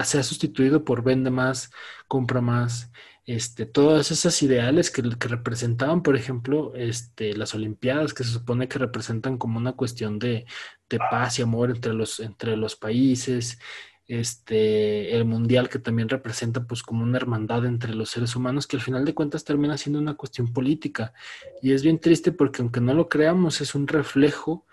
[0.03, 1.71] se ha sustituido por vende más,
[2.07, 2.91] compra más,
[3.25, 8.67] este, todas esas ideales que, que, representaban, por ejemplo, este, las Olimpiadas, que se supone
[8.67, 10.45] que representan como una cuestión de,
[10.89, 13.59] de paz y amor entre los, entre los países,
[14.07, 18.77] este, el mundial que también representa pues como una hermandad entre los seres humanos que
[18.77, 21.13] al final de cuentas termina siendo una cuestión política.
[21.61, 24.65] Y es bien triste porque aunque no lo creamos, es un reflejo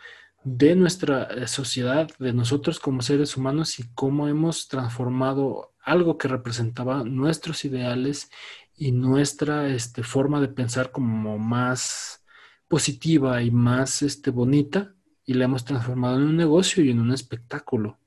[0.44, 6.28] de nuestra eh, sociedad, de nosotros como seres humanos y cómo hemos transformado algo que
[6.28, 8.30] representaba nuestros ideales
[8.76, 12.24] y nuestra este, forma de pensar como más
[12.68, 14.94] positiva y más este, bonita
[15.24, 17.98] y la hemos transformado en un negocio y en un espectáculo,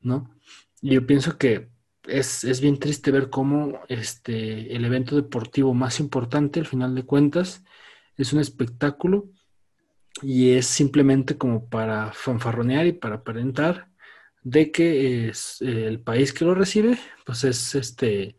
[0.00, 0.30] ¿no?
[0.82, 1.70] Yo pienso que
[2.04, 7.64] es, bien triste ver cómo este, el evento deportivo más importante, al final de cuentas,
[8.16, 9.30] es un espectáculo
[10.22, 13.88] y es simplemente como para fanfarronear y para aparentar
[14.42, 18.36] de que es, el país que lo recibe, pues es este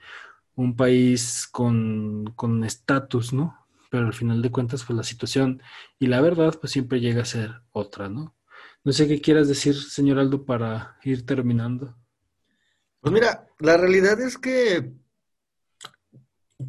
[0.55, 3.67] un país con estatus, ¿no?
[3.89, 5.61] Pero al final de cuentas, pues la situación
[5.99, 8.35] y la verdad, pues siempre llega a ser otra, ¿no?
[8.83, 11.95] No sé qué quieras decir, señor Aldo, para ir terminando.
[13.01, 14.93] Pues mira, la realidad es que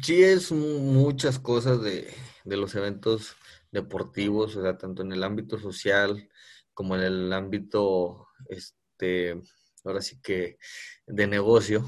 [0.01, 2.11] sí es muchas cosas de,
[2.45, 3.35] los eventos
[3.71, 6.27] deportivos, o sea, tanto en el ámbito social
[6.73, 9.39] como en el ámbito, este,
[9.83, 10.57] ahora sí que
[11.05, 11.85] de negocio,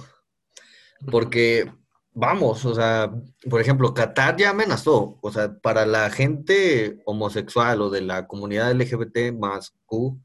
[1.09, 1.71] porque
[2.13, 3.11] vamos, o sea,
[3.49, 8.71] por ejemplo, Qatar ya amenazó, o sea, para la gente homosexual o de la comunidad
[8.75, 10.21] LGBT más Q,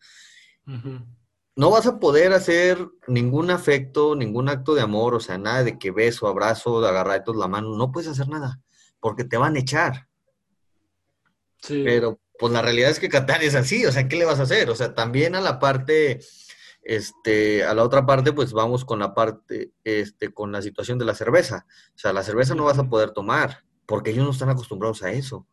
[1.57, 5.79] no vas a poder hacer ningún afecto, ningún acto de amor, o sea, nada de
[5.79, 8.61] que beso, abrazo, de agarraditos la mano, no puedes hacer nada,
[9.01, 10.09] porque te van a echar.
[11.63, 11.83] Sí.
[11.85, 14.45] Pero pues la realidad es que Qatar es así, o sea, ¿qué le vas a
[14.45, 14.71] hacer?
[14.71, 16.21] O sea, también a la parte
[16.83, 21.05] este, a la otra parte, pues vamos con la parte, este, con la situación de
[21.05, 21.67] la cerveza.
[21.95, 25.13] O sea, la cerveza no vas a poder tomar, porque ellos no están acostumbrados a
[25.13, 25.47] eso.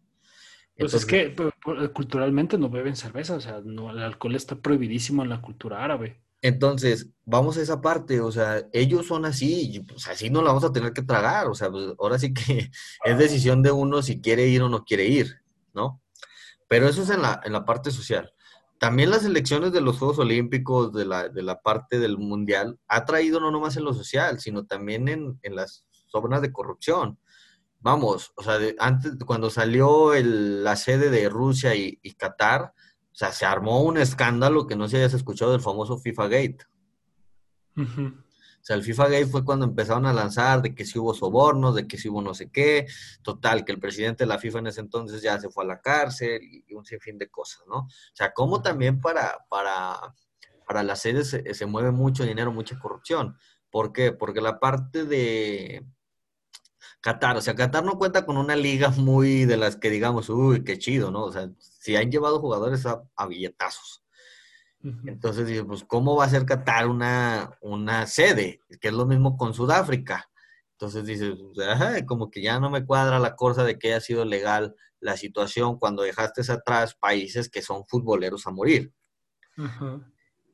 [0.77, 1.35] Pues es que
[1.93, 6.21] culturalmente no beben cerveza, o sea, no, el alcohol está prohibidísimo en la cultura árabe.
[6.41, 10.49] Entonces, vamos a esa parte, o sea, ellos son así, y pues así no la
[10.49, 12.69] vamos a tener que tragar, o sea, pues ahora sí que
[13.05, 15.41] es decisión de uno si quiere ir o no quiere ir,
[15.73, 16.01] ¿no?
[16.67, 18.33] Pero eso es en la, en la parte social
[18.79, 23.05] también las elecciones de los Juegos Olímpicos, de la, de la parte del Mundial, ha
[23.05, 27.17] traído no nomás en lo social, sino también en, en las zonas de corrupción.
[27.87, 33.15] Vamos, o sea, antes, cuando salió el, la sede de Rusia y, y, Qatar, o
[33.15, 36.57] sea, se armó un escándalo que no se hayas escuchado del famoso FIFA Gate.
[37.77, 41.75] O sea, el FIFA Gate fue cuando empezaron a lanzar de que si hubo sobornos,
[41.75, 42.87] de que si hubo no sé qué.
[43.21, 45.79] Total, que el presidente de la FIFA en ese entonces ya se fue a la
[45.79, 47.77] cárcel y, un sinfín de cosas, ¿no?
[47.77, 49.97] O sea, como también para, para,
[50.67, 53.37] para las sedes se, mueve mucho dinero, mucha corrupción.
[53.71, 54.11] ¿Por qué?
[54.11, 55.85] Porque la parte de
[57.01, 60.63] Qatar, o sea, Qatar no cuenta con una liga muy de las que digamos, uy,
[60.63, 61.25] qué chido, ¿no?
[61.25, 64.03] O sea, si han llevado jugadores a, a billetazos.
[65.05, 68.61] Entonces, pues, ¿cómo va a ser Qatar una, una sede?
[68.79, 70.29] Que es lo mismo con Sudáfrica.
[70.73, 74.23] Entonces dices, pues, como que ya no me cuadra la cosa de que haya sido
[74.23, 78.93] legal la situación cuando dejaste atrás países que son futboleros a morir.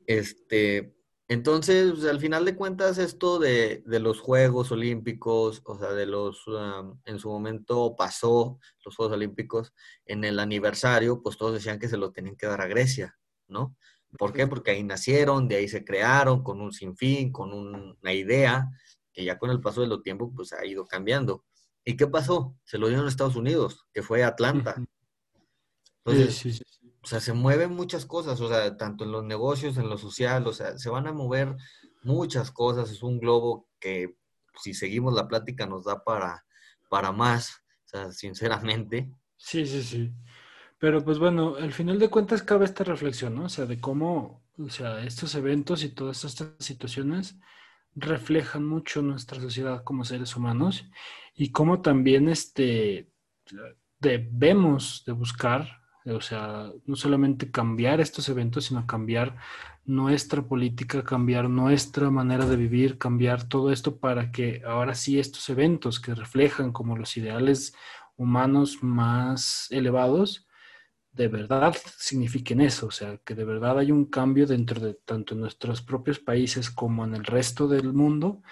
[0.06, 0.93] Este,
[1.26, 6.44] entonces, pues, al final de cuentas, esto de, los Juegos Olímpicos, o sea, de los,
[7.06, 9.72] en su momento pasó los Juegos Olímpicos,
[10.04, 13.16] en el aniversario, pues todos decían que se lo tenían que dar a Grecia,
[13.48, 13.74] ¿no?
[14.18, 14.46] ¿Por qué?
[14.46, 18.68] Porque ahí nacieron, de ahí se crearon, con un sinfín, con una idea,
[19.12, 21.44] que ya con el paso de los tiempos pues ha ido cambiando.
[21.84, 22.56] ¿Y qué pasó?
[22.64, 24.76] Se lo dieron a Estados Unidos, que fue Atlanta.
[26.04, 26.62] Entonces,
[27.04, 30.46] o sea, se mueven muchas cosas, o sea, tanto en los negocios, en lo social,
[30.46, 31.54] o sea, se van a mover
[32.02, 32.90] muchas cosas.
[32.90, 34.16] Es un globo que
[34.58, 36.46] si seguimos la plática nos da para,
[36.88, 39.12] para más, o sea, sinceramente.
[39.36, 40.14] Sí, sí, sí.
[40.78, 43.44] Pero pues bueno, al final de cuentas cabe esta reflexión, ¿no?
[43.44, 47.36] O sea, de cómo, o sea, estos eventos y todas estas situaciones
[47.94, 50.86] reflejan mucho nuestra sociedad como seres humanos
[51.34, 53.12] y cómo también este,
[53.98, 59.36] debemos de buscar, o sea, no solamente cambiar estos eventos, sino cambiar
[59.84, 65.48] nuestra política, cambiar nuestra manera de vivir, cambiar todo esto para que ahora sí estos
[65.48, 67.74] eventos que reflejan como los ideales
[68.16, 70.46] humanos más elevados,
[71.12, 75.34] de verdad signifiquen eso, o sea, que de verdad hay un cambio dentro de tanto
[75.34, 78.42] nuestros propios países como en el resto del mundo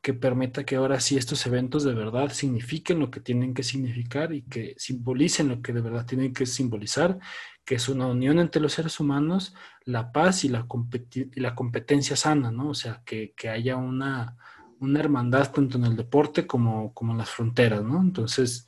[0.00, 4.32] que permita que ahora sí estos eventos de verdad signifiquen lo que tienen que significar
[4.32, 7.18] y que simbolicen lo que de verdad tienen que simbolizar,
[7.64, 10.66] que es una unión entre los seres humanos, la paz y la,
[11.12, 12.70] y la competencia sana, ¿no?
[12.70, 14.36] O sea, que, haya una,
[14.80, 18.00] una, hermandad tanto en el deporte como, como en las fronteras, ¿no?
[18.00, 18.66] Entonces,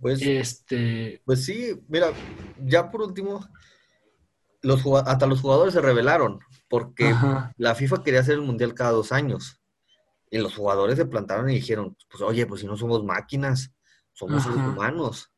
[0.00, 1.22] pues, este...
[1.24, 2.08] pues sí, mira,
[2.64, 3.48] ya por último,
[4.60, 7.14] los, hasta los jugadores se rebelaron porque
[7.56, 9.60] la FIFA quería hacer el mundial cada dos años.
[10.30, 13.72] Y los jugadores se plantaron y dijeron, pues oye, pues si no somos máquinas,
[14.12, 15.30] somos humanos.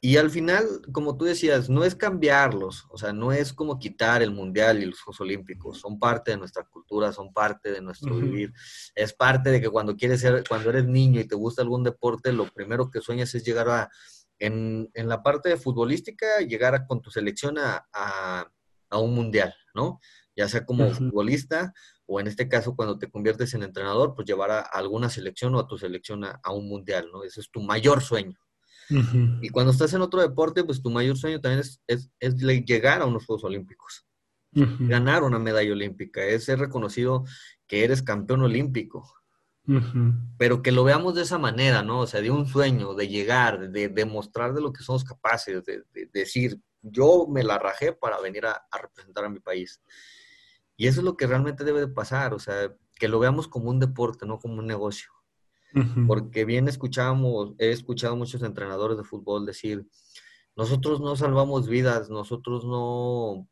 [0.00, 4.22] Y al final, como tú decías, no es cambiarlos, o sea, no es como quitar
[4.22, 8.14] el mundial y los Juegos Olímpicos, son parte de nuestra cultura, son parte de nuestro
[8.16, 8.52] vivir.
[8.94, 12.30] Es parte de que cuando quieres ser, cuando eres niño y te gusta algún deporte,
[12.32, 13.90] lo primero que sueñas es llegar a,
[14.38, 19.54] en, en la parte de futbolística, llegar a, con tu selección a, a, un mundial,
[19.74, 20.00] ¿no?
[20.36, 21.72] Ya sea como futbolista
[22.04, 25.58] o en este caso cuando te conviertes en entrenador, pues llevar a, alguna selección o
[25.58, 27.24] a tu selección a un mundial, ¿no?
[27.24, 28.38] Ese es tu mayor sueño.
[28.88, 33.06] Y cuando estás en otro deporte, pues tu mayor sueño también es, es, llegar a
[33.06, 34.06] unos Juegos Olímpicos,
[34.52, 37.24] ganar una medalla olímpica, es ser reconocido
[37.66, 39.12] que eres campeón olímpico.
[40.38, 42.00] Pero que lo veamos de esa manera, ¿no?
[42.00, 45.82] O sea, de un sueño, de llegar, de demostrar de, lo que somos capaces, de,
[46.12, 49.82] decir, yo me la rajé para venir a, a representar a mi país.
[50.76, 53.70] Y eso es lo que realmente debe de pasar, o sea, que lo veamos como
[53.70, 55.10] un deporte, no como un negocio.
[56.06, 59.86] Porque bien escuchamos, he escuchado muchos entrenadores de fútbol decir,
[60.56, 63.46] nosotros no salvamos vidas, nosotros no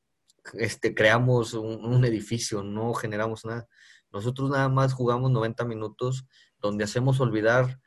[0.54, 3.68] este, creamos un, edificio, no generamos nada.
[4.10, 6.26] Nosotros nada más jugamos 90 minutos
[6.60, 7.78] donde hacemos olvidar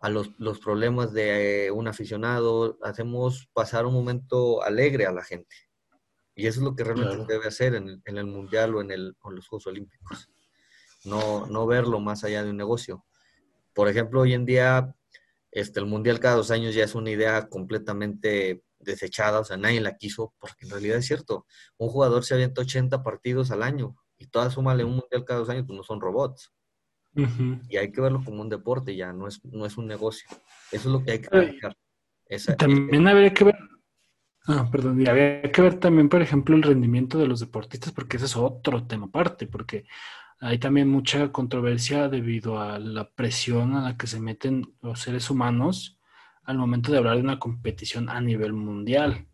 [0.00, 5.54] a los, los problemas de un aficionado, hacemos pasar un momento alegre a la gente.
[6.34, 8.80] Y eso es lo que realmente se debe hacer en el, en el Mundial o
[8.80, 10.28] en, el, en los Juegos Olímpicos.
[11.04, 13.04] No, no verlo más allá de un negocio.
[13.72, 14.94] Por ejemplo, hoy en día
[15.54, 19.80] este, el Mundial cada dos años ya es una idea completamente desechada, o sea, nadie
[19.80, 21.46] la quiso, porque en realidad es cierto,
[21.78, 25.48] un jugador se avienta 80 partidos al año y todas súmale un Mundial cada dos
[25.48, 26.52] años, pues no son robots.
[27.68, 30.28] Y hay que verlo como un deporte ya, no es, no es un negocio.
[30.72, 31.76] Eso es lo que hay que manejar.
[32.58, 33.54] también habría que ver,
[34.46, 38.16] ah, perdón, y habría que ver también, por ejemplo, el rendimiento de los deportistas, porque
[38.16, 39.86] ese es otro tema aparte, porque
[40.40, 45.30] hay también mucha controversia debido a la presión a la que se meten los seres
[45.30, 45.98] humanos
[46.44, 49.26] al momento de hablar de una competición a nivel mundial.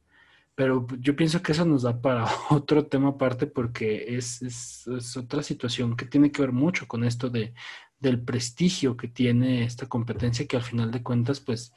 [0.55, 5.43] Pero yo pienso que eso nos da para otro tema aparte porque es, es, otra
[5.43, 7.55] situación que tiene que ver mucho con esto de,
[7.99, 11.73] del prestigio que tiene esta competencia que al final de cuentas, pues,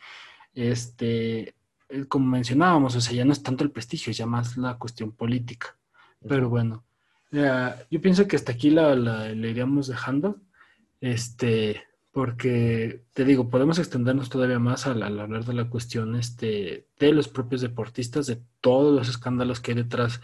[0.54, 1.56] este,
[2.08, 5.12] como mencionábamos, o sea, ya no es tanto el prestigio, es ya más la cuestión
[5.12, 5.76] política.
[6.28, 6.84] Pero bueno,
[7.32, 10.40] yo pienso que hasta aquí la, le iríamos dejando,
[11.02, 17.12] este, porque te digo, podemos extendernos todavía más al, hablar de la cuestión este, de
[17.12, 20.22] los propios deportistas, de todos los escándalos que hay detrás,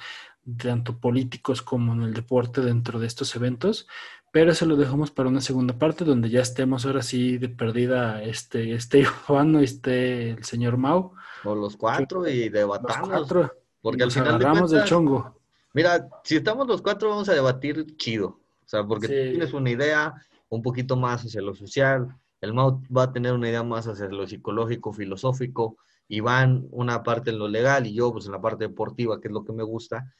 [0.57, 3.87] tanto políticos como en el deporte dentro de estos eventos,
[4.31, 8.21] pero eso lo dejamos para una segunda parte donde ya estemos ahora sí de perdida
[8.23, 11.13] este, este Juan o este el señor Mau.
[11.43, 13.09] O los cuatro y debatamos.
[13.09, 15.39] Los cuatro, porque al final agarramos del chongo.
[15.73, 18.27] Mira, si estamos los cuatro, vamos a debatir chido.
[18.27, 20.13] O sea, porque tú tienes una idea
[20.49, 24.07] un poquito más hacia lo social, el Mau va a tener una idea más hacia
[24.07, 25.77] lo psicológico, filosófico,
[26.07, 29.33] Iván una parte en lo legal y yo pues en la parte deportiva, que es
[29.33, 30.11] lo que me gusta.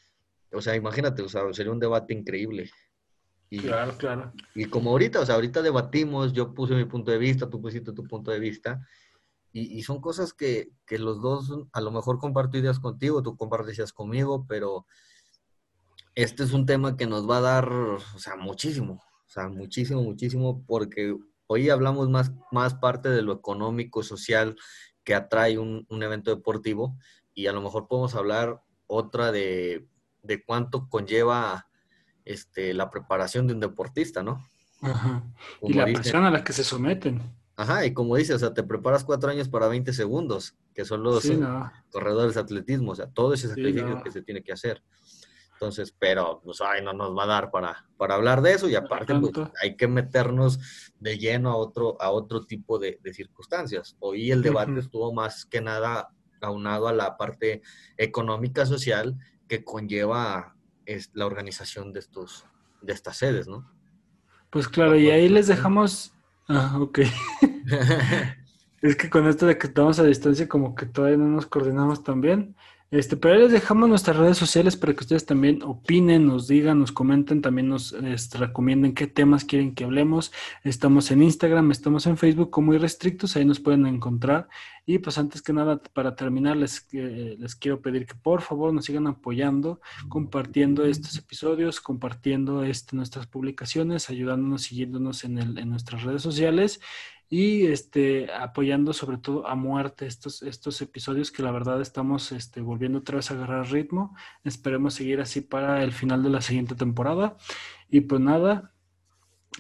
[0.51, 2.70] O sea, imagínate, o sea, sería un debate increíble.
[3.49, 4.32] Y, claro, claro.
[4.53, 7.91] Y como ahorita, o sea, ahorita debatimos, yo puse mi punto de vista, tú pusiste
[7.91, 8.86] tu punto de vista,
[9.52, 13.36] y, y son cosas que, que, los dos, a lo mejor comparto ideas contigo, tú
[13.36, 14.86] compartes conmigo, pero
[16.16, 20.02] este es un tema que nos va a dar, o sea, muchísimo, o sea, muchísimo,
[20.04, 21.16] muchísimo, porque
[21.47, 24.56] hoy hablamos más, más parte de lo económico, social
[25.04, 26.97] que atrae un, un evento deportivo
[27.34, 29.88] y a lo mejor podemos hablar otra de,
[30.24, 31.68] de cuánto conlleva
[32.26, 34.45] este, la preparación de un deportista, ¿no?
[34.82, 35.24] Ajá.
[35.62, 37.22] y la presión a la que se someten.
[37.60, 41.03] Ajá, y como dices, o sea, te preparas cuatro años para 20 segundos, que son
[41.03, 41.30] los
[41.91, 44.82] corredores de atletismo, o sea, todo ese sacrificio que se tiene que hacer.
[45.55, 48.76] Entonces, pero pues ay, no nos va a dar para, para hablar de eso y
[48.76, 53.97] aparte pues, hay que meternos de lleno a otro, a otro tipo de, circunstancias.
[53.99, 57.62] Hoy el debate estuvo más que nada aunado a la parte
[57.97, 59.18] económica social
[59.49, 60.55] que conlleva
[60.86, 62.45] es, la organización de estos,
[62.82, 63.70] de estas sedes, ¿no?
[64.49, 66.14] Pues claro, y ahí les dejamos.
[66.47, 66.99] Ah, ok.
[68.82, 72.03] es que con esto de que estamos a distancia, como que todavía no nos coordinamos
[72.03, 72.55] tan bien.
[72.91, 76.91] Este, pero les dejamos nuestras redes sociales para que ustedes también opinen, nos digan, nos
[76.91, 80.32] comenten, también nos este, recomienden qué temas quieren que hablemos.
[80.63, 84.47] Estamos en Instagram, estamos en Facebook como Irrestrictos, ahí nos pueden encontrar.
[84.88, 88.74] Y pues antes que nada, para terminar, les, eh, les quiero pedir que por favor
[88.74, 96.24] nos sigan apoyando, compartiendo estos episodios, compartiendo este, nuestras publicaciones, ayudándonos, siguiéndonos en nuestras redes
[96.24, 96.82] sociales
[97.30, 102.59] y este, apoyando sobre todo a muerte estos, estos episodios que la verdad estamos este,
[102.61, 104.15] volviendo otra vez a agarrar ritmo.
[104.43, 107.38] Esperemos seguir así para el final de la siguiente temporada.
[107.88, 108.73] Y pues nada,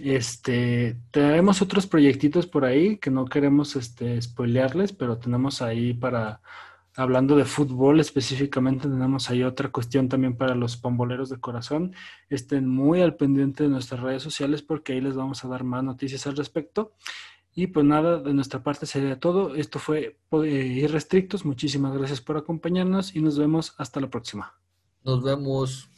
[0.01, 6.41] este, tenemos otros proyectitos por ahí que no queremos este, spoilearles, pero tenemos ahí para,
[6.95, 11.93] hablando de fútbol específicamente, tenemos ahí otra cuestión también para los pamboleros de corazón.
[12.29, 15.83] Estén muy al pendiente de nuestras redes sociales porque ahí les vamos a dar más
[15.83, 16.93] noticias al respecto.
[17.55, 19.55] Y pues nada, de nuestra parte sería todo.
[19.55, 21.45] Esto fue eh, Irrestrictos.
[21.45, 24.53] Muchísimas gracias por acompañarnos y nos vemos hasta la próxima.
[25.03, 25.89] Nos vemos.